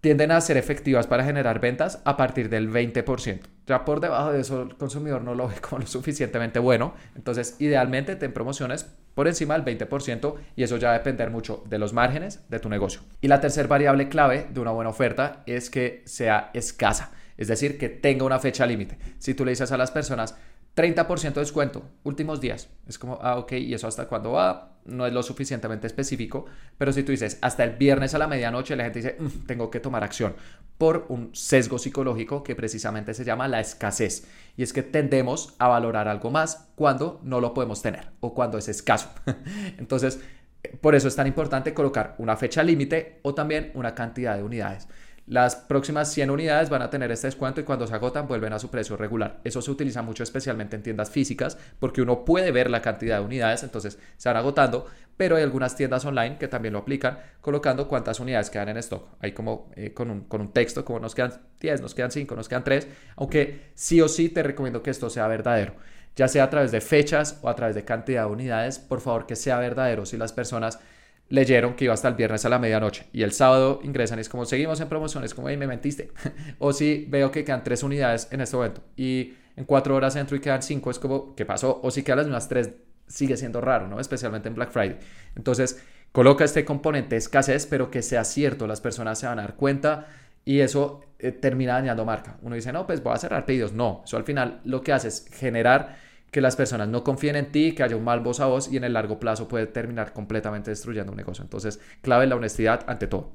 tienden 0.00 0.32
a 0.32 0.40
ser 0.40 0.56
efectivas 0.56 1.06
para 1.06 1.24
generar 1.24 1.60
ventas 1.60 2.02
a 2.04 2.16
partir 2.16 2.48
del 2.48 2.70
20%. 2.70 3.40
Ya 3.66 3.84
por 3.84 4.00
debajo 4.00 4.32
de 4.32 4.40
eso 4.40 4.62
el 4.62 4.76
consumidor 4.76 5.22
no 5.22 5.34
lo 5.34 5.48
ve 5.48 5.54
como 5.60 5.80
lo 5.80 5.86
suficientemente 5.86 6.58
bueno. 6.58 6.94
Entonces, 7.14 7.56
idealmente 7.60 8.16
ten 8.16 8.32
promociones 8.32 8.86
por 9.16 9.28
encima 9.28 9.58
del 9.58 9.78
20% 9.78 10.34
y 10.56 10.62
eso 10.62 10.76
ya 10.76 10.88
va 10.88 10.94
a 10.94 10.98
depender 10.98 11.30
mucho 11.30 11.64
de 11.70 11.78
los 11.78 11.94
márgenes 11.94 12.42
de 12.50 12.60
tu 12.60 12.68
negocio. 12.68 13.00
Y 13.22 13.28
la 13.28 13.40
tercera 13.40 13.66
variable 13.66 14.10
clave 14.10 14.46
de 14.50 14.60
una 14.60 14.72
buena 14.72 14.90
oferta 14.90 15.42
es 15.46 15.70
que 15.70 16.02
sea 16.04 16.50
escasa, 16.52 17.12
es 17.38 17.48
decir, 17.48 17.78
que 17.78 17.88
tenga 17.88 18.26
una 18.26 18.38
fecha 18.38 18.66
límite. 18.66 18.98
Si 19.18 19.32
tú 19.32 19.46
le 19.46 19.52
dices 19.52 19.72
a 19.72 19.78
las 19.78 19.90
personas, 19.90 20.36
30% 20.76 21.32
de 21.32 21.40
descuento, 21.40 21.82
últimos 22.04 22.40
días. 22.40 22.68
Es 22.86 22.98
como, 22.98 23.18
ah, 23.22 23.38
ok, 23.38 23.52
¿y 23.52 23.72
eso 23.72 23.88
hasta 23.88 24.06
cuándo 24.06 24.32
va? 24.32 24.76
No 24.84 25.06
es 25.06 25.12
lo 25.12 25.22
suficientemente 25.22 25.86
específico, 25.86 26.44
pero 26.76 26.92
si 26.92 27.02
tú 27.02 27.12
dices 27.12 27.38
hasta 27.40 27.64
el 27.64 27.76
viernes 27.76 28.14
a 28.14 28.18
la 28.18 28.28
medianoche, 28.28 28.76
la 28.76 28.84
gente 28.84 28.98
dice, 28.98 29.16
mm, 29.18 29.46
tengo 29.46 29.70
que 29.70 29.80
tomar 29.80 30.04
acción 30.04 30.36
por 30.76 31.06
un 31.08 31.34
sesgo 31.34 31.78
psicológico 31.78 32.42
que 32.42 32.54
precisamente 32.54 33.14
se 33.14 33.24
llama 33.24 33.48
la 33.48 33.60
escasez. 33.60 34.28
Y 34.58 34.62
es 34.62 34.74
que 34.74 34.82
tendemos 34.82 35.54
a 35.58 35.68
valorar 35.68 36.08
algo 36.08 36.30
más 36.30 36.68
cuando 36.74 37.20
no 37.24 37.40
lo 37.40 37.54
podemos 37.54 37.80
tener 37.80 38.10
o 38.20 38.34
cuando 38.34 38.58
es 38.58 38.68
escaso. 38.68 39.08
Entonces, 39.78 40.20
por 40.82 40.94
eso 40.94 41.08
es 41.08 41.16
tan 41.16 41.26
importante 41.26 41.72
colocar 41.72 42.16
una 42.18 42.36
fecha 42.36 42.62
límite 42.62 43.20
o 43.22 43.34
también 43.34 43.70
una 43.74 43.94
cantidad 43.94 44.36
de 44.36 44.42
unidades. 44.42 44.88
Las 45.26 45.56
próximas 45.56 46.12
100 46.12 46.30
unidades 46.30 46.70
van 46.70 46.82
a 46.82 46.90
tener 46.90 47.10
este 47.10 47.26
descuento 47.26 47.60
y 47.60 47.64
cuando 47.64 47.88
se 47.88 47.94
agotan 47.94 48.28
vuelven 48.28 48.52
a 48.52 48.60
su 48.60 48.70
precio 48.70 48.96
regular. 48.96 49.40
Eso 49.42 49.60
se 49.60 49.72
utiliza 49.72 50.00
mucho 50.00 50.22
especialmente 50.22 50.76
en 50.76 50.84
tiendas 50.84 51.10
físicas 51.10 51.58
porque 51.80 52.00
uno 52.00 52.24
puede 52.24 52.52
ver 52.52 52.70
la 52.70 52.80
cantidad 52.80 53.18
de 53.18 53.24
unidades, 53.24 53.64
entonces 53.64 53.98
se 54.16 54.28
van 54.28 54.36
agotando, 54.36 54.86
pero 55.16 55.34
hay 55.34 55.42
algunas 55.42 55.74
tiendas 55.74 56.04
online 56.04 56.38
que 56.38 56.46
también 56.46 56.74
lo 56.74 56.78
aplican 56.78 57.18
colocando 57.40 57.88
cuántas 57.88 58.20
unidades 58.20 58.50
quedan 58.50 58.68
en 58.68 58.76
stock. 58.76 59.08
Hay 59.18 59.32
como 59.32 59.72
eh, 59.74 59.92
con, 59.92 60.12
un, 60.12 60.20
con 60.22 60.40
un 60.40 60.52
texto, 60.52 60.84
como 60.84 61.00
nos 61.00 61.16
quedan 61.16 61.32
10, 61.58 61.80
nos 61.80 61.94
quedan 61.94 62.12
5, 62.12 62.36
nos 62.36 62.48
quedan 62.48 62.62
3, 62.62 62.86
aunque 63.16 63.72
sí 63.74 64.00
o 64.00 64.06
sí 64.06 64.28
te 64.28 64.44
recomiendo 64.44 64.80
que 64.80 64.90
esto 64.90 65.10
sea 65.10 65.26
verdadero 65.26 65.74
ya 66.14 66.28
sea 66.28 66.44
a 66.44 66.50
través 66.50 66.72
de 66.72 66.80
fechas 66.80 67.38
o 67.42 67.48
a 67.50 67.54
través 67.54 67.74
de 67.74 67.84
cantidad 67.84 68.24
de 68.24 68.32
unidades, 68.32 68.78
por 68.78 69.02
favor 69.02 69.26
que 69.26 69.36
sea 69.36 69.58
verdadero. 69.58 70.06
Si 70.06 70.16
las 70.16 70.32
personas 70.32 70.80
leyeron 71.28 71.74
que 71.74 71.84
iba 71.84 71.94
hasta 71.94 72.08
el 72.08 72.14
viernes 72.14 72.44
a 72.44 72.48
la 72.48 72.58
medianoche 72.58 73.06
y 73.12 73.22
el 73.22 73.32
sábado 73.32 73.80
ingresan 73.82 74.18
y 74.18 74.22
es 74.22 74.28
como 74.28 74.44
seguimos 74.44 74.80
en 74.80 74.88
promociones, 74.88 75.34
como 75.34 75.48
ahí 75.48 75.56
me 75.56 75.66
mentiste. 75.66 76.12
o 76.58 76.72
si 76.72 77.06
veo 77.08 77.30
que 77.30 77.44
quedan 77.44 77.64
tres 77.64 77.82
unidades 77.82 78.28
en 78.30 78.40
este 78.40 78.56
momento 78.56 78.82
y 78.96 79.34
en 79.56 79.64
cuatro 79.64 79.96
horas 79.96 80.14
entro 80.16 80.36
y 80.36 80.40
quedan 80.40 80.62
cinco, 80.62 80.90
es 80.90 80.98
como, 80.98 81.34
¿qué 81.34 81.44
pasó? 81.44 81.80
O 81.82 81.90
si 81.90 82.02
quedan 82.02 82.18
las 82.18 82.26
mismas 82.26 82.48
tres, 82.48 82.70
sigue 83.08 83.36
siendo 83.36 83.60
raro, 83.60 83.88
¿no? 83.88 84.00
Especialmente 84.00 84.48
en 84.48 84.54
Black 84.54 84.70
Friday. 84.70 84.98
Entonces, 85.34 85.82
coloca 86.12 86.44
este 86.44 86.64
componente 86.64 87.16
escasez, 87.16 87.66
pero 87.66 87.90
que 87.90 88.02
sea 88.02 88.24
cierto, 88.24 88.66
las 88.66 88.80
personas 88.80 89.18
se 89.18 89.26
van 89.26 89.38
a 89.38 89.42
dar 89.42 89.56
cuenta 89.56 90.06
y 90.44 90.60
eso 90.60 91.00
eh, 91.18 91.32
termina 91.32 91.74
dañando 91.74 92.04
marca. 92.04 92.36
Uno 92.42 92.54
dice, 92.54 92.72
no, 92.72 92.86
pues 92.86 93.02
voy 93.02 93.14
a 93.14 93.18
cerrar 93.18 93.46
pedidos. 93.46 93.72
No, 93.72 94.02
eso 94.04 94.16
al 94.16 94.24
final 94.24 94.60
lo 94.64 94.82
que 94.82 94.92
hace 94.92 95.08
es 95.08 95.26
generar 95.32 95.96
que 96.30 96.40
las 96.40 96.56
personas 96.56 96.88
no 96.88 97.04
confíen 97.04 97.36
en 97.36 97.52
ti, 97.52 97.72
que 97.72 97.82
haya 97.82 97.96
un 97.96 98.04
mal 98.04 98.20
voz 98.20 98.40
a 98.40 98.46
voz 98.46 98.70
y 98.70 98.76
en 98.76 98.84
el 98.84 98.92
largo 98.92 99.18
plazo 99.18 99.48
puede 99.48 99.66
terminar 99.66 100.12
completamente 100.12 100.70
destruyendo 100.70 101.12
un 101.12 101.16
negocio. 101.16 101.42
Entonces, 101.42 101.80
clave 102.02 102.26
la 102.26 102.36
honestidad 102.36 102.84
ante 102.86 103.06
todo. 103.06 103.32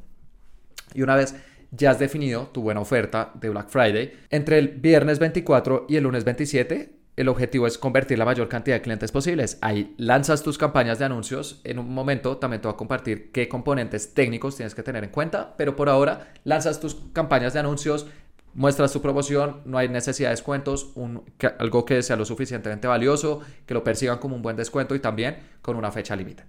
Y 0.93 1.01
una 1.01 1.15
vez 1.15 1.35
ya 1.71 1.91
has 1.91 1.99
definido 1.99 2.47
tu 2.47 2.61
buena 2.61 2.81
oferta 2.81 3.31
de 3.35 3.49
Black 3.49 3.69
Friday, 3.69 4.13
entre 4.29 4.59
el 4.59 4.67
viernes 4.67 5.19
24 5.19 5.85
y 5.87 5.95
el 5.95 6.03
lunes 6.03 6.25
27, 6.25 7.01
el 7.17 7.27
objetivo 7.27 7.67
es 7.67 7.77
convertir 7.77 8.17
la 8.17 8.25
mayor 8.25 8.47
cantidad 8.47 8.77
de 8.77 8.81
clientes 8.81 9.11
posibles. 9.11 9.57
Ahí 9.61 9.93
lanzas 9.97 10.43
tus 10.43 10.57
campañas 10.57 10.97
de 10.97 11.05
anuncios. 11.05 11.61
En 11.63 11.77
un 11.77 11.93
momento 11.93 12.37
también 12.37 12.61
te 12.61 12.67
voy 12.67 12.73
a 12.73 12.77
compartir 12.77 13.31
qué 13.31 13.49
componentes 13.49 14.13
técnicos 14.13 14.55
tienes 14.55 14.73
que 14.73 14.83
tener 14.83 15.03
en 15.03 15.11
cuenta, 15.11 15.55
pero 15.57 15.75
por 15.75 15.89
ahora 15.89 16.33
lanzas 16.45 16.79
tus 16.79 16.95
campañas 17.13 17.53
de 17.53 17.59
anuncios, 17.59 18.07
muestras 18.53 18.91
tu 18.91 19.01
promoción, 19.01 19.61
no 19.65 19.77
hay 19.77 19.89
necesidad 19.89 20.29
de 20.29 20.33
descuentos, 20.33 20.91
un, 20.95 21.23
algo 21.59 21.85
que 21.85 22.01
sea 22.03 22.15
lo 22.15 22.25
suficientemente 22.25 22.87
valioso, 22.87 23.41
que 23.65 23.73
lo 23.73 23.83
perciban 23.83 24.19
como 24.19 24.35
un 24.35 24.41
buen 24.41 24.55
descuento 24.55 24.95
y 24.95 24.99
también 24.99 25.37
con 25.61 25.75
una 25.75 25.91
fecha 25.91 26.15
límite. 26.15 26.43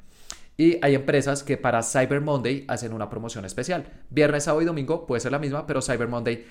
Y 0.56 0.78
hay 0.82 0.94
empresas 0.94 1.42
que 1.42 1.56
para 1.56 1.82
Cyber 1.82 2.20
Monday 2.20 2.64
hacen 2.68 2.92
una 2.92 3.08
promoción 3.08 3.44
especial. 3.44 3.86
Viernes, 4.10 4.44
sábado 4.44 4.62
y 4.62 4.66
domingo 4.66 5.06
puede 5.06 5.20
ser 5.20 5.32
la 5.32 5.38
misma, 5.38 5.66
pero 5.66 5.80
Cyber 5.80 6.08
Monday, 6.08 6.44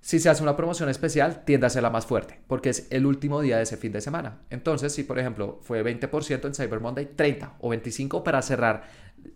si 0.00 0.20
se 0.20 0.30
hace 0.30 0.42
una 0.42 0.56
promoción 0.56 0.88
especial, 0.88 1.44
tiende 1.44 1.66
a 1.66 1.70
ser 1.70 1.82
la 1.82 1.90
más 1.90 2.06
fuerte, 2.06 2.38
porque 2.46 2.70
es 2.70 2.86
el 2.90 3.06
último 3.06 3.40
día 3.40 3.56
de 3.56 3.64
ese 3.64 3.76
fin 3.76 3.92
de 3.92 4.00
semana. 4.00 4.38
Entonces, 4.50 4.94
si 4.94 5.02
por 5.02 5.18
ejemplo 5.18 5.58
fue 5.62 5.84
20% 5.84 6.46
en 6.46 6.54
Cyber 6.54 6.80
Monday, 6.80 7.06
30 7.16 7.54
o 7.60 7.70
25 7.70 8.22
para 8.22 8.40
cerrar 8.40 8.84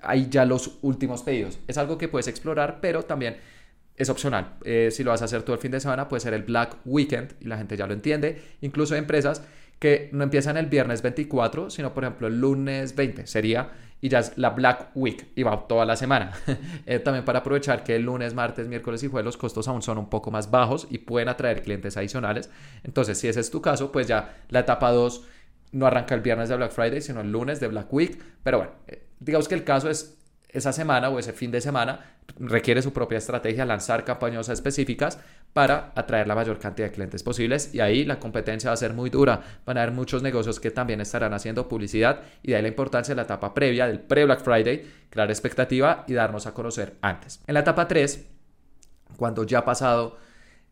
ahí 0.01 0.29
ya 0.31 0.45
los 0.45 0.79
últimos 0.83 1.23
pedidos. 1.23 1.59
Es 1.67 1.77
algo 1.77 1.99
que 1.99 2.09
puedes 2.09 2.29
explorar, 2.29 2.79
pero 2.81 3.03
también 3.03 3.37
es 3.97 4.09
opcional. 4.09 4.55
Eh, 4.65 4.89
si 4.91 5.05
lo 5.05 5.11
vas 5.11 5.23
a 5.23 5.27
hacer 5.27 5.43
todo 5.43 5.55
el 5.55 5.61
fin 5.61 5.71
de 5.71 5.81
semana, 5.81 6.09
puede 6.09 6.21
ser 6.21 6.35
el 6.35 6.43
Black 6.43 6.77
Weekend 6.85 7.35
y 7.41 7.47
la 7.47 7.57
gente 7.57 7.77
ya 7.77 7.87
lo 7.87 7.93
entiende. 7.93 8.43
Incluso 8.61 8.95
hay 8.95 9.01
empresas 9.01 9.43
que 9.79 10.09
no 10.13 10.25
empiezan 10.25 10.57
el 10.57 10.67
viernes 10.67 11.03
24, 11.03 11.71
sino 11.71 11.93
por 11.95 12.05
ejemplo 12.05 12.27
el 12.27 12.41
lunes 12.41 12.95
20 12.95 13.27
sería 13.27 13.71
y 14.01 14.09
ya 14.09 14.19
es 14.19 14.37
la 14.37 14.51
Black 14.51 14.91
Week 14.95 15.29
y 15.35 15.43
va 15.43 15.67
toda 15.67 15.85
la 15.85 15.97
semana. 15.97 16.33
Eh, 16.87 16.99
también 16.99 17.25
para 17.25 17.39
aprovechar 17.39 17.83
que 17.83 17.97
el 17.97 18.03
lunes, 18.03 18.35
martes, 18.35 18.69
miércoles 18.69 19.03
y 19.03 19.09
jueves 19.09 19.25
los 19.25 19.37
costos 19.39 19.69
aún 19.69 19.81
son 19.81 19.97
un 19.97 20.11
poco 20.11 20.31
más 20.31 20.51
bajos 20.51 20.87
y 20.91 20.99
pueden 20.99 21.29
atraer 21.29 21.63
clientes 21.63 21.97
adicionales. 21.97 22.51
Entonces, 22.83 23.19
si 23.19 23.29
ese 23.29 23.41
es 23.41 23.51
tu 23.51 23.63
caso, 23.63 23.91
pues 23.91 24.07
ya 24.07 24.37
la 24.51 24.61
etapa 24.61 24.91
2 24.93 25.25
no 25.73 25.87
arranca 25.87 26.15
el 26.15 26.21
viernes 26.21 26.51
de 26.51 26.57
Black 26.57 26.73
Friday, 26.73 27.01
sino 27.01 27.23
el 27.23 27.33
lunes 27.33 27.59
de 27.59 27.69
Black 27.69 27.91
Week. 27.91 28.23
Pero 28.43 28.59
bueno, 28.59 28.73
eh, 28.87 29.07
digamos 29.19 29.49
que 29.49 29.55
el 29.55 29.65
caso 29.65 29.89
es 29.89 30.19
esa 30.55 30.73
semana 30.73 31.11
o 31.11 31.19
ese 31.19 31.33
fin 31.33 31.51
de 31.51 31.61
semana 31.61 32.01
requiere 32.39 32.81
su 32.81 32.93
propia 32.93 33.19
estrategia, 33.19 33.65
lanzar 33.65 34.05
campañas 34.05 34.49
específicas 34.49 35.19
para 35.53 35.93
atraer 35.95 36.27
la 36.27 36.35
mayor 36.35 36.59
cantidad 36.59 36.89
de 36.89 36.95
clientes 36.95 37.23
posibles 37.23 37.75
y 37.75 37.81
ahí 37.81 38.05
la 38.05 38.19
competencia 38.19 38.71
va 38.71 38.75
a 38.75 38.77
ser 38.77 38.95
muy 38.95 39.11
dura. 39.11 39.43
Van 39.67 39.77
a 39.77 39.83
haber 39.83 39.95
muchos 39.95 40.23
negocios 40.23 40.61
que 40.61 40.71
también 40.71 41.01
estarán 41.01 41.35
haciendo 41.35 41.69
publicidad 41.69 42.21
y 42.43 42.53
de 42.53 42.57
ahí 42.57 42.63
la 42.63 42.69
importancia 42.69 43.13
de 43.13 43.17
la 43.17 43.23
etapa 43.23 43.53
previa 43.53 43.87
del 43.87 44.01
pre-Black 44.01 44.43
Friday, 44.43 44.89
crear 45.11 45.31
expectativa 45.31 46.05
y 46.07 46.15
darnos 46.15 46.47
a 46.47 46.55
conocer 46.55 46.95
antes. 47.03 47.41
En 47.47 47.55
la 47.55 47.61
etapa 47.61 47.87
3, 47.87 48.27
cuando 49.17 49.45
ya 49.45 49.59
ha 49.59 49.65
pasado 49.65 50.19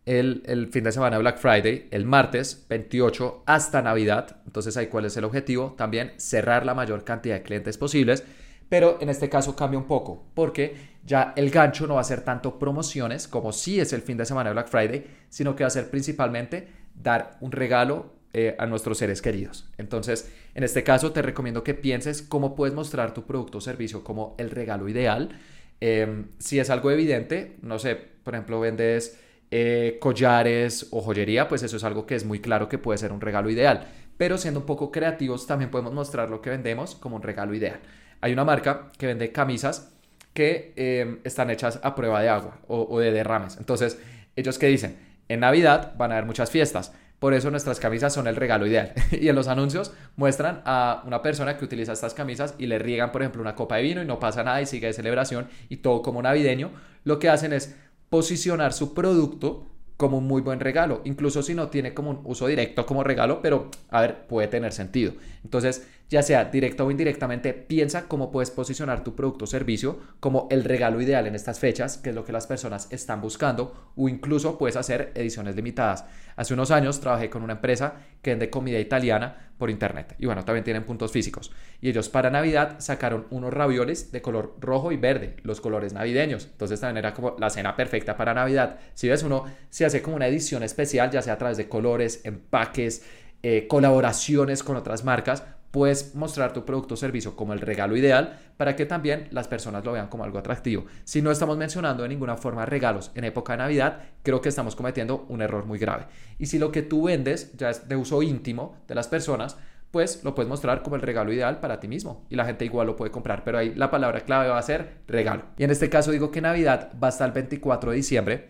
el, 0.06 0.42
el, 0.46 0.68
fin 0.68 0.84
de 0.84 0.92
semana 0.92 1.18
Black 1.18 1.38
Friday, 1.38 1.88
el 1.90 2.06
martes 2.06 2.66
28 2.68 3.44
hasta 3.46 3.82
Navidad, 3.82 4.36
entonces 4.46 4.76
ahí 4.76 4.88
cuál 4.88 5.04
es 5.04 5.16
el 5.16 5.24
objetivo, 5.24 5.74
también 5.78 6.12
cerrar 6.16 6.66
la 6.66 6.74
mayor 6.74 7.04
cantidad 7.04 7.36
de 7.36 7.42
clientes 7.42 7.78
posibles 7.78 8.24
pero 8.72 8.96
en 9.02 9.10
este 9.10 9.28
caso 9.28 9.54
cambia 9.54 9.78
un 9.78 9.84
poco, 9.84 10.24
porque 10.32 10.74
ya 11.04 11.34
el 11.36 11.50
gancho 11.50 11.86
no 11.86 11.96
va 11.96 12.00
a 12.00 12.04
ser 12.04 12.22
tanto 12.22 12.58
promociones, 12.58 13.28
como 13.28 13.52
si 13.52 13.78
es 13.78 13.92
el 13.92 14.00
fin 14.00 14.16
de 14.16 14.24
semana 14.24 14.48
de 14.48 14.54
Black 14.54 14.68
Friday, 14.68 15.04
sino 15.28 15.54
que 15.54 15.62
va 15.62 15.66
a 15.66 15.70
ser 15.70 15.90
principalmente 15.90 16.68
dar 16.94 17.36
un 17.42 17.52
regalo 17.52 18.14
eh, 18.32 18.56
a 18.58 18.64
nuestros 18.64 18.96
seres 18.96 19.20
queridos. 19.20 19.68
Entonces, 19.76 20.32
en 20.54 20.64
este 20.64 20.82
caso 20.84 21.12
te 21.12 21.20
recomiendo 21.20 21.62
que 21.62 21.74
pienses 21.74 22.22
cómo 22.22 22.56
puedes 22.56 22.74
mostrar 22.74 23.12
tu 23.12 23.24
producto 23.24 23.58
o 23.58 23.60
servicio 23.60 24.02
como 24.02 24.34
el 24.38 24.48
regalo 24.48 24.88
ideal. 24.88 25.38
Em, 25.82 26.28
si 26.38 26.58
es 26.58 26.70
algo 26.70 26.90
evidente, 26.90 27.58
no 27.60 27.78
sé, 27.78 27.94
por 27.94 28.32
ejemplo, 28.32 28.58
vendes 28.58 29.18
eh, 29.50 29.98
collares 30.00 30.88
o 30.92 31.02
joyería, 31.02 31.46
pues 31.46 31.62
eso 31.62 31.76
es 31.76 31.84
algo 31.84 32.06
que 32.06 32.14
es 32.14 32.24
muy 32.24 32.40
claro 32.40 32.70
que 32.70 32.78
puede 32.78 32.96
ser 32.96 33.12
un 33.12 33.20
regalo 33.20 33.50
ideal. 33.50 33.86
Pero 34.16 34.38
siendo 34.38 34.60
un 34.60 34.66
poco 34.66 34.90
creativos, 34.90 35.46
también 35.46 35.70
podemos 35.70 35.92
mostrar 35.92 36.30
lo 36.30 36.40
que 36.40 36.48
vendemos 36.48 36.94
como 36.94 37.16
un 37.16 37.22
regalo 37.22 37.52
ideal. 37.52 37.80
Hay 38.22 38.32
una 38.32 38.44
marca 38.44 38.92
que 38.96 39.06
vende 39.06 39.32
camisas 39.32 39.92
que 40.32 40.72
em, 40.76 41.18
están 41.24 41.50
hechas 41.50 41.80
a 41.82 41.94
prueba 41.94 42.22
de 42.22 42.28
agua 42.28 42.58
o, 42.68 42.98
de 42.98 43.12
derrames. 43.12 43.56
Entonces, 43.58 43.98
ellos 44.36 44.58
que 44.58 44.68
dicen, 44.68 44.96
en 45.28 45.40
Navidad 45.40 45.94
van 45.98 46.12
a 46.12 46.14
haber 46.14 46.26
muchas 46.26 46.50
fiestas, 46.50 46.92
por 47.18 47.34
eso 47.34 47.50
nuestras 47.50 47.78
camisas 47.78 48.14
son 48.14 48.26
el 48.28 48.36
regalo 48.36 48.66
ideal. 48.66 48.92
y 49.10 49.28
en 49.28 49.34
los 49.34 49.48
anuncios 49.48 49.92
muestran 50.16 50.62
a 50.64 51.02
una 51.04 51.20
persona 51.20 51.58
que 51.58 51.64
utiliza 51.64 51.92
estas 51.92 52.14
camisas 52.14 52.54
y 52.58 52.66
le 52.66 52.78
riegan, 52.78 53.12
por 53.12 53.22
ejemplo, 53.22 53.42
una 53.42 53.54
copa 53.54 53.76
de 53.76 53.82
vino 53.82 54.02
y 54.02 54.06
no 54.06 54.18
pasa 54.18 54.42
nada 54.42 54.62
y 54.62 54.66
sigue 54.66 54.86
de 54.86 54.92
celebración 54.92 55.48
y 55.68 55.78
todo 55.78 56.00
como 56.00 56.22
navideño. 56.22 56.70
Lo 57.04 57.18
que 57.18 57.28
hacen 57.28 57.52
es 57.52 57.74
posicionar 58.08 58.72
su 58.72 58.94
producto 58.94 59.66
como 59.96 60.18
un 60.18 60.26
muy 60.26 60.42
buen 60.42 60.58
regalo, 60.58 61.00
incluso 61.04 61.42
si 61.42 61.54
no 61.54 61.68
tiene 61.68 61.94
como 61.94 62.10
un 62.10 62.20
uso 62.24 62.46
directo 62.46 62.84
como 62.86 63.04
regalo, 63.04 63.40
pero 63.40 63.70
a 63.90 64.00
ver, 64.00 64.26
puede 64.26 64.48
tener 64.48 64.72
sentido. 64.72 65.12
Entonces, 65.44 65.86
ya 66.12 66.22
sea 66.22 66.44
directo 66.44 66.84
o 66.84 66.90
indirectamente, 66.90 67.54
piensa 67.54 68.06
cómo 68.06 68.30
puedes 68.30 68.50
posicionar 68.50 69.02
tu 69.02 69.16
producto 69.16 69.44
o 69.44 69.46
servicio 69.46 69.98
como 70.20 70.46
el 70.50 70.62
regalo 70.62 71.00
ideal 71.00 71.26
en 71.26 71.34
estas 71.34 71.58
fechas, 71.58 71.96
que 71.96 72.10
es 72.10 72.14
lo 72.14 72.22
que 72.22 72.32
las 72.32 72.46
personas 72.46 72.86
están 72.90 73.22
buscando, 73.22 73.92
o 73.96 74.10
incluso 74.10 74.58
puedes 74.58 74.76
hacer 74.76 75.12
ediciones 75.14 75.56
limitadas. 75.56 76.04
Hace 76.36 76.52
unos 76.52 76.70
años 76.70 77.00
trabajé 77.00 77.30
con 77.30 77.42
una 77.42 77.54
empresa 77.54 77.94
que 78.20 78.28
vende 78.28 78.50
comida 78.50 78.78
italiana 78.78 79.52
por 79.56 79.70
internet 79.70 80.14
y 80.18 80.26
bueno, 80.26 80.44
también 80.44 80.64
tienen 80.64 80.84
puntos 80.84 81.12
físicos. 81.12 81.50
Y 81.80 81.88
ellos 81.88 82.10
para 82.10 82.28
Navidad 82.28 82.76
sacaron 82.80 83.26
unos 83.30 83.50
ravioles 83.50 84.12
de 84.12 84.20
color 84.20 84.56
rojo 84.60 84.92
y 84.92 84.98
verde, 84.98 85.36
los 85.44 85.62
colores 85.62 85.94
navideños. 85.94 86.44
Entonces 86.44 86.78
también 86.78 86.98
era 86.98 87.14
como 87.14 87.36
la 87.38 87.48
cena 87.48 87.74
perfecta 87.74 88.18
para 88.18 88.34
Navidad. 88.34 88.80
Si 88.92 89.08
ves, 89.08 89.22
uno 89.22 89.46
se 89.70 89.86
hace 89.86 90.02
como 90.02 90.16
una 90.16 90.26
edición 90.26 90.62
especial, 90.62 91.10
ya 91.10 91.22
sea 91.22 91.32
a 91.32 91.38
través 91.38 91.56
de 91.56 91.70
colores, 91.70 92.20
empaques, 92.24 93.02
eh, 93.42 93.66
colaboraciones 93.66 94.62
con 94.62 94.76
otras 94.76 95.04
marcas, 95.04 95.42
puedes 95.72 96.14
mostrar 96.14 96.52
tu 96.52 96.64
producto 96.64 96.94
o 96.94 96.96
servicio 96.96 97.34
como 97.34 97.52
el 97.54 97.60
regalo 97.60 97.96
ideal 97.96 98.38
para 98.56 98.76
que 98.76 98.86
también 98.86 99.26
las 99.32 99.48
personas 99.48 99.84
lo 99.84 99.92
vean 99.92 100.06
como 100.06 100.22
algo 100.22 100.38
atractivo. 100.38 100.84
Si 101.02 101.20
no 101.22 101.32
estamos 101.32 101.56
mencionando 101.56 102.04
de 102.04 102.10
ninguna 102.10 102.36
forma 102.36 102.66
regalos 102.66 103.10
en 103.16 103.24
época 103.24 103.54
de 103.54 103.58
Navidad, 103.58 104.00
creo 104.22 104.40
que 104.40 104.50
estamos 104.50 104.76
cometiendo 104.76 105.26
un 105.28 105.42
error 105.42 105.64
muy 105.64 105.78
grave. 105.78 106.06
Y 106.38 106.46
si 106.46 106.58
lo 106.58 106.70
que 106.70 106.82
tú 106.82 107.04
vendes 107.04 107.56
ya 107.56 107.70
es 107.70 107.88
de 107.88 107.96
uso 107.96 108.22
íntimo 108.22 108.76
de 108.86 108.94
las 108.94 109.08
personas, 109.08 109.56
pues 109.90 110.22
lo 110.24 110.34
puedes 110.34 110.48
mostrar 110.48 110.82
como 110.82 110.96
el 110.96 111.02
regalo 111.02 111.32
ideal 111.32 111.60
para 111.60 111.80
ti 111.80 111.88
mismo 111.88 112.24
y 112.28 112.36
la 112.36 112.44
gente 112.44 112.64
igual 112.64 112.86
lo 112.86 112.96
puede 112.96 113.10
comprar, 113.10 113.42
pero 113.44 113.58
ahí 113.58 113.74
la 113.74 113.90
palabra 113.90 114.20
clave 114.20 114.48
va 114.48 114.58
a 114.58 114.62
ser 114.62 115.02
regalo. 115.06 115.44
Y 115.56 115.64
en 115.64 115.70
este 115.70 115.88
caso 115.88 116.10
digo 116.10 116.30
que 116.30 116.40
Navidad 116.40 116.92
va 117.02 117.08
hasta 117.08 117.24
el 117.24 117.32
24 117.32 117.90
de 117.90 117.96
diciembre, 117.96 118.48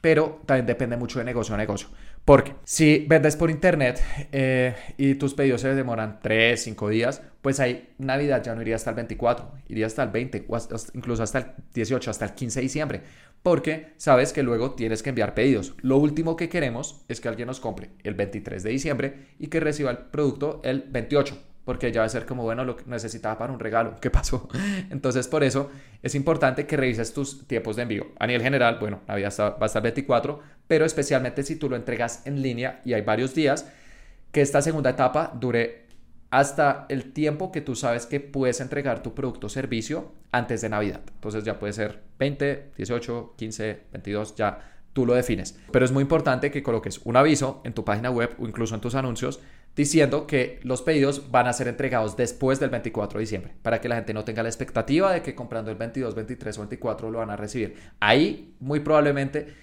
pero 0.00 0.40
también 0.46 0.66
depende 0.66 0.96
mucho 0.96 1.18
de 1.18 1.24
negocio 1.24 1.54
a 1.54 1.58
negocio. 1.58 1.88
Porque 2.28 2.52
si 2.62 3.06
vendes 3.08 3.36
por 3.36 3.50
internet 3.50 4.02
eh, 4.32 4.74
y 4.98 5.14
tus 5.14 5.32
pedidos 5.32 5.62
se 5.62 5.74
demoran 5.74 6.20
3, 6.20 6.62
5 6.62 6.90
días, 6.90 7.22
pues 7.40 7.58
ahí 7.58 7.94
Navidad 7.96 8.42
ya 8.44 8.54
no 8.54 8.60
iría 8.60 8.76
hasta 8.76 8.90
el 8.90 8.96
24, 8.96 9.50
iría 9.68 9.86
hasta 9.86 10.02
el 10.02 10.10
20 10.10 10.44
o 10.46 10.58
incluso 10.92 11.22
hasta 11.22 11.38
el 11.38 11.46
18, 11.72 12.10
hasta 12.10 12.26
el 12.26 12.34
15 12.34 12.60
de 12.60 12.62
diciembre. 12.62 13.02
Porque 13.42 13.94
sabes 13.96 14.34
que 14.34 14.42
luego 14.42 14.72
tienes 14.72 15.02
que 15.02 15.08
enviar 15.08 15.32
pedidos. 15.32 15.74
Lo 15.80 15.96
último 15.96 16.36
que 16.36 16.50
queremos 16.50 17.02
es 17.08 17.22
que 17.22 17.28
alguien 17.28 17.46
nos 17.46 17.60
compre 17.60 17.92
el 18.02 18.12
23 18.12 18.62
de 18.62 18.70
diciembre 18.72 19.28
y 19.38 19.46
que 19.46 19.60
reciba 19.60 19.90
el 19.90 19.96
producto 19.96 20.60
el 20.64 20.82
28 20.82 21.47
porque 21.68 21.92
ya 21.92 22.00
va 22.00 22.06
a 22.06 22.08
ser 22.08 22.24
como, 22.24 22.44
bueno, 22.44 22.64
lo 22.64 22.78
que 22.78 22.84
necesitaba 22.86 23.36
para 23.36 23.52
un 23.52 23.60
regalo, 23.60 23.96
¿qué 24.00 24.08
pasó? 24.08 24.48
Entonces, 24.90 25.28
por 25.28 25.44
eso 25.44 25.70
es 26.02 26.14
importante 26.14 26.66
que 26.66 26.78
revises 26.78 27.12
tus 27.12 27.46
tiempos 27.46 27.76
de 27.76 27.82
envío. 27.82 28.06
A 28.18 28.26
nivel 28.26 28.40
general, 28.40 28.78
bueno, 28.80 29.02
Navidad 29.06 29.34
va 29.38 29.58
a 29.60 29.66
estar 29.66 29.82
24, 29.82 30.40
pero 30.66 30.86
especialmente 30.86 31.42
si 31.42 31.56
tú 31.56 31.68
lo 31.68 31.76
entregas 31.76 32.26
en 32.26 32.40
línea 32.40 32.80
y 32.86 32.94
hay 32.94 33.02
varios 33.02 33.34
días, 33.34 33.70
que 34.32 34.40
esta 34.40 34.62
segunda 34.62 34.88
etapa 34.88 35.30
dure 35.38 35.84
hasta 36.30 36.86
el 36.88 37.12
tiempo 37.12 37.52
que 37.52 37.60
tú 37.60 37.74
sabes 37.74 38.06
que 38.06 38.18
puedes 38.18 38.62
entregar 38.62 39.02
tu 39.02 39.14
producto 39.14 39.48
o 39.48 39.50
servicio 39.50 40.12
antes 40.32 40.62
de 40.62 40.70
Navidad. 40.70 41.02
Entonces 41.16 41.44
ya 41.44 41.58
puede 41.58 41.74
ser 41.74 42.00
20, 42.18 42.70
18, 42.78 43.34
15, 43.36 43.80
22, 43.92 44.36
ya 44.36 44.58
tú 44.94 45.04
lo 45.04 45.12
defines. 45.12 45.58
Pero 45.70 45.84
es 45.84 45.92
muy 45.92 46.00
importante 46.00 46.50
que 46.50 46.62
coloques 46.62 47.02
un 47.04 47.18
aviso 47.18 47.60
en 47.64 47.74
tu 47.74 47.84
página 47.84 48.10
web 48.10 48.34
o 48.38 48.48
incluso 48.48 48.74
en 48.74 48.80
tus 48.80 48.94
anuncios 48.94 49.40
diciendo 49.78 50.26
que 50.26 50.58
los 50.64 50.82
pedidos 50.82 51.30
van 51.30 51.46
a 51.46 51.52
ser 51.52 51.68
entregados 51.68 52.16
después 52.16 52.58
del 52.58 52.68
24 52.68 53.16
de 53.16 53.22
diciembre, 53.22 53.54
para 53.62 53.80
que 53.80 53.88
la 53.88 53.94
gente 53.94 54.12
no 54.12 54.24
tenga 54.24 54.42
la 54.42 54.48
expectativa 54.48 55.12
de 55.12 55.22
que 55.22 55.36
comprando 55.36 55.70
el 55.70 55.76
22, 55.76 56.16
23 56.16 56.58
o 56.58 56.60
24 56.62 57.10
lo 57.12 57.18
van 57.18 57.30
a 57.30 57.36
recibir. 57.36 57.76
Ahí 58.00 58.56
muy 58.58 58.80
probablemente 58.80 59.54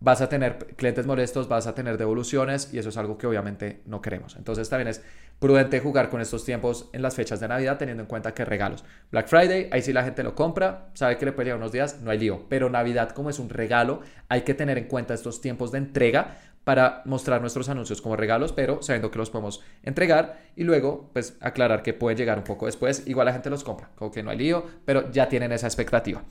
vas 0.00 0.22
a 0.22 0.28
tener 0.30 0.56
clientes 0.76 1.04
molestos, 1.04 1.48
vas 1.48 1.66
a 1.66 1.74
tener 1.74 1.98
devoluciones 1.98 2.72
y 2.72 2.78
eso 2.78 2.88
es 2.88 2.96
algo 2.96 3.18
que 3.18 3.26
obviamente 3.26 3.82
no 3.84 4.00
queremos. 4.00 4.36
Entonces 4.36 4.70
también 4.70 4.88
es 4.88 5.02
prudente 5.38 5.80
jugar 5.80 6.08
con 6.08 6.22
estos 6.22 6.46
tiempos 6.46 6.88
en 6.94 7.02
las 7.02 7.14
fechas 7.14 7.38
de 7.38 7.48
Navidad 7.48 7.76
teniendo 7.76 8.02
en 8.02 8.08
cuenta 8.08 8.32
que 8.32 8.46
regalos. 8.46 8.86
Black 9.10 9.28
Friday, 9.28 9.68
ahí 9.70 9.82
sí 9.82 9.92
la 9.92 10.02
gente 10.02 10.22
lo 10.22 10.34
compra, 10.34 10.88
sabe 10.94 11.18
que 11.18 11.26
le 11.26 11.32
puede 11.32 11.52
unos 11.52 11.72
días, 11.72 12.00
no 12.00 12.10
hay 12.10 12.18
lío. 12.18 12.46
Pero 12.48 12.70
Navidad 12.70 13.10
como 13.10 13.28
es 13.28 13.38
un 13.38 13.50
regalo, 13.50 14.00
hay 14.30 14.42
que 14.42 14.54
tener 14.54 14.78
en 14.78 14.84
cuenta 14.84 15.12
estos 15.12 15.42
tiempos 15.42 15.72
de 15.72 15.78
entrega 15.78 16.38
para 16.68 17.00
mostrar 17.06 17.40
nuestros 17.40 17.70
anuncios 17.70 18.02
como 18.02 18.14
regalos, 18.14 18.52
pero 18.52 18.82
sabiendo 18.82 19.10
que 19.10 19.16
los 19.16 19.30
podemos 19.30 19.62
entregar 19.82 20.38
y 20.54 20.64
luego 20.64 21.08
pues 21.14 21.34
aclarar 21.40 21.82
que 21.82 21.94
pueden 21.94 22.18
llegar 22.18 22.36
un 22.36 22.44
poco 22.44 22.66
después. 22.66 23.04
Igual 23.06 23.24
la 23.24 23.32
gente 23.32 23.48
los 23.48 23.64
compra, 23.64 23.88
como 23.94 24.12
que 24.12 24.22
no 24.22 24.28
hay 24.28 24.36
lío, 24.36 24.66
pero 24.84 25.10
ya 25.10 25.30
tienen 25.30 25.50
esa 25.52 25.66
expectativa. 25.66 26.22